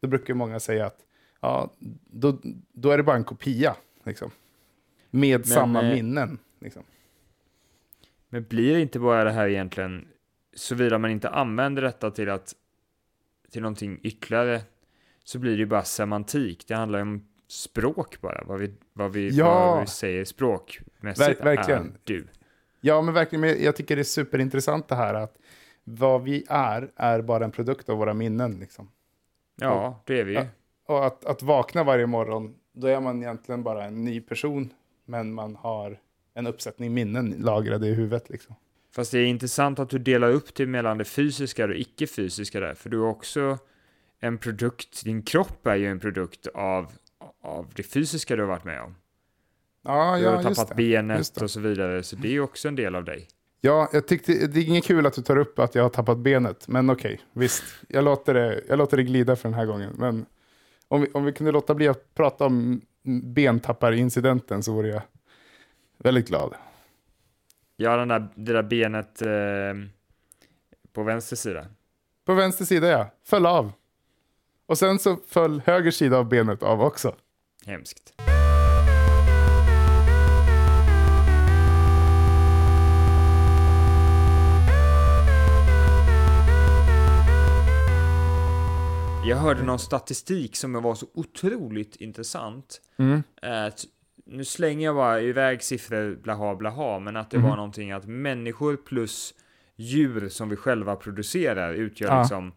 Då 0.00 0.08
brukar 0.08 0.34
många 0.34 0.60
säga 0.60 0.86
att 0.86 1.06
ja, 1.40 1.72
då, 2.10 2.38
då 2.72 2.90
är 2.90 2.96
det 2.96 3.02
bara 3.02 3.16
en 3.16 3.24
kopia. 3.24 3.76
Liksom. 4.04 4.30
Med 5.10 5.46
samma 5.46 5.82
eh, 5.82 5.94
minnen. 5.94 6.38
Liksom. 6.60 6.82
Men 8.28 8.44
blir 8.44 8.74
det 8.74 8.80
inte 8.80 8.98
bara 8.98 9.24
det 9.24 9.30
här 9.30 9.48
egentligen, 9.48 10.08
såvida 10.54 10.98
man 10.98 11.10
inte 11.10 11.28
använder 11.28 11.82
detta 11.82 12.10
till 12.10 12.28
att 12.30 12.54
till 13.50 13.62
någonting 13.62 14.00
ytterligare, 14.02 14.60
så 15.24 15.38
blir 15.38 15.52
det 15.52 15.58
ju 15.58 15.66
bara 15.66 15.84
semantik. 15.84 16.64
Det 16.68 16.74
handlar 16.74 16.98
ju 16.98 17.02
om 17.02 17.26
språk 17.48 18.20
bara, 18.20 18.44
vad 18.46 18.60
vi, 18.60 18.74
vad 18.92 19.12
vi, 19.12 19.28
Ja. 19.28 19.70
vad 19.70 19.80
vi 19.80 19.86
säger 19.86 20.24
språkmässigt 20.24 21.40
Ver- 21.40 21.44
verkligen. 21.44 21.82
är 21.86 21.92
du. 22.04 22.26
Ja, 22.80 23.02
men 23.02 23.14
verkligen. 23.14 23.40
men 23.40 23.62
Jag 23.62 23.76
tycker 23.76 23.96
det 23.96 24.02
är 24.02 24.04
superintressant 24.04 24.88
det 24.88 24.94
här 24.94 25.14
att 25.14 25.38
vad 25.90 26.22
vi 26.22 26.44
är, 26.48 26.90
är 26.96 27.22
bara 27.22 27.44
en 27.44 27.50
produkt 27.50 27.88
av 27.88 27.98
våra 27.98 28.14
minnen. 28.14 28.58
Liksom. 28.60 28.90
Ja, 29.60 30.02
det 30.06 30.20
är 30.20 30.24
vi 30.24 30.32
ju. 30.32 30.46
Och 30.86 31.06
att, 31.06 31.24
att 31.24 31.42
vakna 31.42 31.84
varje 31.84 32.06
morgon, 32.06 32.54
då 32.72 32.86
är 32.86 33.00
man 33.00 33.22
egentligen 33.22 33.62
bara 33.62 33.84
en 33.84 34.04
ny 34.04 34.20
person, 34.20 34.72
men 35.04 35.32
man 35.34 35.56
har 35.56 35.98
en 36.34 36.46
uppsättning 36.46 36.94
minnen 36.94 37.34
lagrade 37.38 37.86
i 37.86 37.94
huvudet. 37.94 38.30
Liksom. 38.30 38.54
Fast 38.94 39.12
det 39.12 39.18
är 39.18 39.26
intressant 39.26 39.78
att 39.78 39.90
du 39.90 39.98
delar 39.98 40.30
upp 40.30 40.54
det 40.54 40.66
mellan 40.66 40.98
det 40.98 41.04
fysiska 41.04 41.62
och 41.62 41.68
det 41.68 41.80
icke-fysiska 41.80 42.60
där, 42.60 42.74
för 42.74 42.90
du 42.90 42.96
är 42.96 43.06
också 43.08 43.58
en 44.20 44.38
produkt, 44.38 45.04
din 45.04 45.22
kropp 45.22 45.66
är 45.66 45.76
ju 45.76 45.86
en 45.86 46.00
produkt 46.00 46.46
av, 46.46 46.92
av 47.42 47.66
det 47.76 47.82
fysiska 47.82 48.36
du 48.36 48.42
har 48.42 48.48
varit 48.48 48.64
med 48.64 48.82
om. 48.82 48.94
Ja, 49.82 50.16
Du 50.16 50.22
ja, 50.24 50.30
har 50.30 50.42
just 50.42 50.56
tappat 50.56 50.68
det. 50.68 50.74
benet 50.74 51.18
just 51.18 51.34
det. 51.34 51.44
och 51.44 51.50
så 51.50 51.60
vidare, 51.60 52.02
så 52.02 52.16
det 52.16 52.34
är 52.36 52.40
också 52.40 52.68
en 52.68 52.76
del 52.76 52.94
av 52.94 53.04
dig. 53.04 53.28
Ja, 53.60 53.88
jag 53.92 54.06
tyckte, 54.06 54.46
det 54.46 54.60
är 54.60 54.64
inget 54.64 54.84
kul 54.84 55.06
att 55.06 55.14
du 55.14 55.22
tar 55.22 55.36
upp 55.36 55.58
att 55.58 55.74
jag 55.74 55.82
har 55.82 55.90
tappat 55.90 56.18
benet, 56.18 56.68
men 56.68 56.90
okej, 56.90 57.20
visst. 57.32 57.64
Jag 57.88 58.04
låter, 58.04 58.34
det, 58.34 58.60
jag 58.68 58.78
låter 58.78 58.96
det 58.96 59.02
glida 59.02 59.36
för 59.36 59.48
den 59.48 59.58
här 59.58 59.66
gången. 59.66 59.94
Men 59.98 60.26
om 60.88 61.00
vi, 61.00 61.08
om 61.14 61.24
vi 61.24 61.32
kunde 61.32 61.52
låta 61.52 61.74
bli 61.74 61.88
att 61.88 62.14
prata 62.14 62.46
om 62.46 62.80
bentapparincidenten 63.22 64.62
så 64.62 64.72
vore 64.72 64.88
jag 64.88 65.02
väldigt 65.98 66.28
glad. 66.28 66.54
Ja, 67.76 67.96
den 67.96 68.08
där, 68.08 68.28
det 68.34 68.52
där 68.52 68.62
benet 68.62 69.22
eh, 69.22 69.90
på 70.92 71.02
vänster 71.02 71.36
sida. 71.36 71.66
På 72.26 72.34
vänster 72.34 72.64
sida, 72.64 72.88
ja. 72.88 73.10
Föll 73.24 73.46
av. 73.46 73.72
Och 74.66 74.78
sen 74.78 74.98
så 74.98 75.16
föll 75.28 75.62
höger 75.66 75.90
sida 75.90 76.18
av 76.18 76.28
benet 76.28 76.62
av 76.62 76.82
också. 76.82 77.14
Hemskt. 77.66 78.14
Jag 89.28 89.36
hörde 89.36 89.62
någon 89.62 89.78
statistik 89.78 90.56
som 90.56 90.72
var 90.72 90.94
så 90.94 91.06
otroligt 91.14 91.96
intressant. 91.96 92.80
Mm. 92.96 93.22
Att, 93.42 93.84
nu 94.24 94.44
slänger 94.44 94.84
jag 94.84 94.94
bara 94.94 95.20
iväg 95.20 95.62
siffror 95.62 96.16
blaha 96.22 96.54
blaha, 96.56 96.98
men 96.98 97.16
att 97.16 97.30
det 97.30 97.38
Mhm. 97.38 97.48
var 97.48 97.56
någonting 97.56 97.92
att 97.92 98.06
människor 98.06 98.76
plus 98.76 99.34
djur 99.76 100.28
som 100.28 100.48
vi 100.48 100.56
själva 100.56 100.96
producerar 100.96 101.74
utgör 101.74 102.08
Ja. 102.08 102.20
liksom 102.20 102.52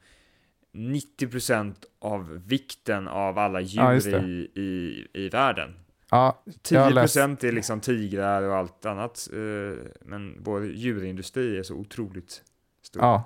90% 0.73 1.85
av 1.99 2.41
vikten 2.47 3.07
av 3.07 3.37
alla 3.37 3.61
Ja, 3.61 3.93
djur 3.93 4.11
det. 4.11 4.17
i, 4.27 4.51
i, 4.61 5.07
i 5.13 5.29
världen. 5.29 5.73
Ja, 6.11 6.43
jag 6.69 6.81
har 6.81 6.91
läst. 6.91 7.15
10% 7.17 7.43
är 7.47 7.51
liksom 7.51 7.79
tigrar 7.79 8.41
och 8.43 8.55
allt 8.55 8.85
annat, 8.85 9.29
eh, 9.33 9.79
men 10.01 10.37
vår 10.43 10.65
djurindustri 10.65 11.57
är 11.57 11.63
så 11.63 11.75
otroligt 11.75 12.43
stor. 12.81 13.01
Ja. 13.03 13.23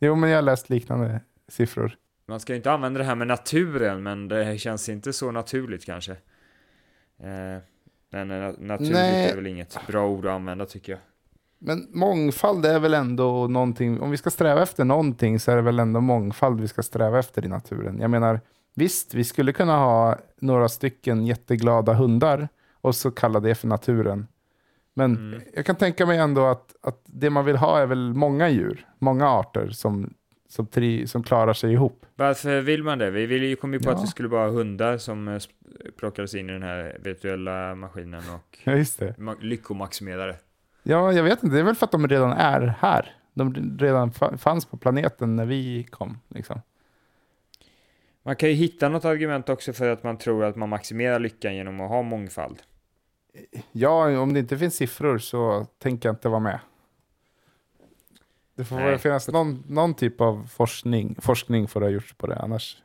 Jo, 0.00 0.14
men 0.14 0.30
jag 0.30 0.36
har 0.36 0.42
läst 0.42 0.70
liknande 0.70 1.20
siffror. 1.48 1.96
Man 2.30 2.40
ska 2.40 2.52
ju 2.52 2.56
inte 2.56 2.72
använda 2.72 2.98
det 2.98 3.04
här 3.04 3.14
med 3.14 3.26
naturen, 3.26 4.02
men 4.02 4.28
det 4.28 4.58
känns 4.60 4.88
inte 4.88 5.12
så 5.12 5.30
naturligt 5.30 5.84
kanske. 5.84 6.12
Eh, 7.22 7.62
men 8.10 8.30
eh, 8.30 8.52
naturligt 8.58 8.92
Nej. 8.92 9.30
är 9.30 9.36
väl 9.36 9.46
inget 9.46 9.78
bra 9.86 10.06
ord 10.08 10.26
att 10.26 10.32
använda 10.32 10.66
tycker 10.66 10.92
jag. 10.92 11.00
Men 11.58 11.86
mångfald 11.90 12.66
är 12.66 12.78
väl 12.78 12.94
ändå 12.94 13.46
någonting, 13.46 14.00
om 14.00 14.10
vi 14.10 14.16
ska 14.16 14.30
sträva 14.30 14.62
efter 14.62 14.84
någonting 14.84 15.40
så 15.40 15.52
är 15.52 15.56
det 15.56 15.62
väl 15.62 15.78
ändå 15.78 16.00
mångfald 16.00 16.60
vi 16.60 16.68
ska 16.68 16.82
sträva 16.82 17.18
efter 17.18 17.44
i 17.44 17.48
naturen. 17.48 18.00
Jag 18.00 18.10
menar, 18.10 18.40
visst, 18.74 19.14
vi 19.14 19.24
skulle 19.24 19.52
kunna 19.52 19.76
ha 19.76 20.18
några 20.40 20.68
stycken 20.68 21.26
jätteglada 21.26 21.92
hundar 21.92 22.48
och 22.72 22.94
så 22.94 23.10
kalla 23.10 23.40
det 23.40 23.54
för 23.54 23.68
naturen. 23.68 24.26
Men 24.94 25.16
Mm. 25.16 25.42
jag 25.54 25.66
kan 25.66 25.76
tänka 25.76 26.06
mig 26.06 26.18
ändå 26.18 26.46
att, 26.46 26.76
att 26.82 27.00
det 27.04 27.30
man 27.30 27.44
vill 27.44 27.56
ha 27.56 27.78
är 27.78 27.86
väl 27.86 28.14
många 28.14 28.48
djur, 28.48 28.86
många 28.98 29.28
arter 29.28 29.68
som, 29.68 30.14
som, 30.50 30.66
tri, 30.66 31.06
som 31.06 31.22
klarar 31.22 31.52
sig 31.52 31.72
ihop. 31.72 32.06
Varför 32.14 32.60
vill 32.60 32.82
man 32.82 32.98
det? 32.98 33.10
Vi 33.10 33.26
ville 33.26 33.46
ju 33.46 33.56
kom 33.56 33.72
ju 33.72 33.78
på 33.80 33.90
Ja. 33.90 33.94
att 33.94 34.02
vi 34.02 34.06
skulle 34.06 34.28
bara 34.28 34.44
ha 34.44 34.50
hundar 34.50 34.98
som 34.98 35.28
eh, 35.28 35.40
plockades 35.98 36.34
in 36.34 36.50
i 36.50 36.52
den 36.52 36.62
här 36.62 36.98
virtuella 37.02 37.74
maskinen 37.74 38.22
och 38.34 38.58
Ja, 38.64 38.72
just 38.72 38.98
det. 38.98 39.14
ma- 39.18 39.40
lyckomaximerade. 39.40 40.36
Ja, 40.82 41.12
jag 41.12 41.22
vet 41.22 41.42
inte, 41.42 41.54
det 41.56 41.60
är 41.60 41.64
väl 41.64 41.74
för 41.74 41.86
att 41.86 41.92
de 41.92 42.08
redan 42.08 42.32
är 42.32 42.60
här. 42.78 43.14
De 43.34 43.76
redan 43.80 44.10
fa- 44.10 44.36
fanns 44.36 44.64
på 44.66 44.76
planeten 44.76 45.36
när 45.36 45.46
vi 45.46 45.84
kom. 45.90 46.18
Liksom. 46.28 46.60
Man 48.22 48.36
kan 48.36 48.48
ju 48.48 48.54
hitta 48.54 48.88
något 48.88 49.04
argument 49.04 49.48
också 49.48 49.72
för 49.72 49.88
att 49.88 50.02
man 50.04 50.18
tror 50.18 50.44
att 50.44 50.56
man 50.56 50.68
maximerar 50.68 51.18
lyckan 51.18 51.54
genom 51.56 51.80
att 51.80 51.88
ha 51.88 52.02
mångfald. 52.02 52.62
Ja, 53.72 54.18
om 54.20 54.32
det 54.34 54.40
inte 54.40 54.58
finns 54.58 54.74
siffror 54.76 55.18
så 55.18 55.66
tänker 55.78 56.08
jag 56.08 56.14
inte 56.14 56.28
vara 56.28 56.40
med. 56.40 56.60
Det 58.60 58.64
får 58.64 58.76
Nej. 58.76 58.90
väl 58.90 58.98
finnas 58.98 59.28
någon, 59.28 59.64
någon 59.68 59.94
typ 59.94 60.20
av 60.20 60.48
forskning, 60.52 61.16
forskning 61.20 61.68
får 61.68 61.80
det 61.80 61.86
ha 61.86 61.90
gjorts 61.90 62.14
på 62.14 62.26
det, 62.26 62.36
annars. 62.36 62.76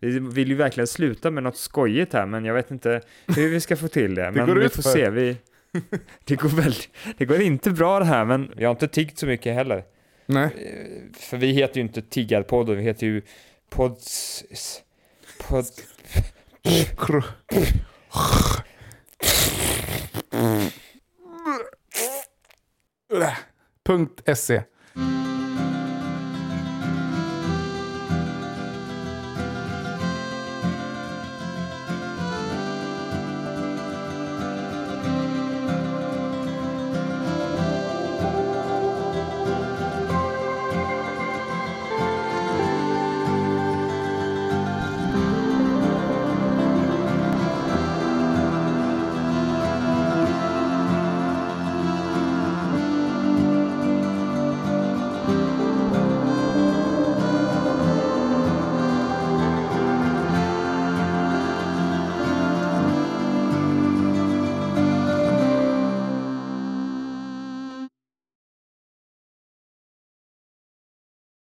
Vi 0.00 0.18
vill 0.18 0.48
ju 0.48 0.54
verkligen 0.54 0.86
sluta 0.86 1.30
med 1.30 1.42
något 1.42 1.56
skojigt 1.56 2.12
här, 2.12 2.26
men 2.26 2.44
jag 2.44 2.54
vet 2.54 2.70
inte 2.70 3.00
hur 3.26 3.48
vi 3.48 3.60
ska 3.60 3.76
få 3.76 3.88
till 3.88 4.14
det. 4.14 4.30
men 4.34 4.46
går 4.46 4.56
vi 4.56 4.68
får 4.68 4.82
för. 4.82 4.90
se. 4.90 5.10
Vi... 5.10 5.36
det, 6.24 6.36
går 6.36 6.48
väl... 6.48 6.74
det 7.18 7.24
går 7.24 7.40
inte 7.40 7.70
bra 7.70 7.98
det 7.98 8.04
här, 8.04 8.24
men 8.24 8.52
jag 8.56 8.68
har 8.68 8.74
inte 8.74 8.88
tiggt 8.88 9.18
så 9.18 9.26
mycket 9.26 9.54
heller. 9.54 9.84
Nej. 10.26 10.44
Eh, 10.44 11.18
För 11.18 11.36
vi 11.36 11.52
heter 11.52 11.76
ju 11.76 11.82
inte 11.82 12.02
Tiggarpodden, 12.02 12.76
vi 12.76 12.82
heter 12.82 13.06
ju 13.06 13.22
Pods... 13.70 14.44
Pod... 15.48 15.64
Punkt 23.84 24.22
SE. 24.26 24.64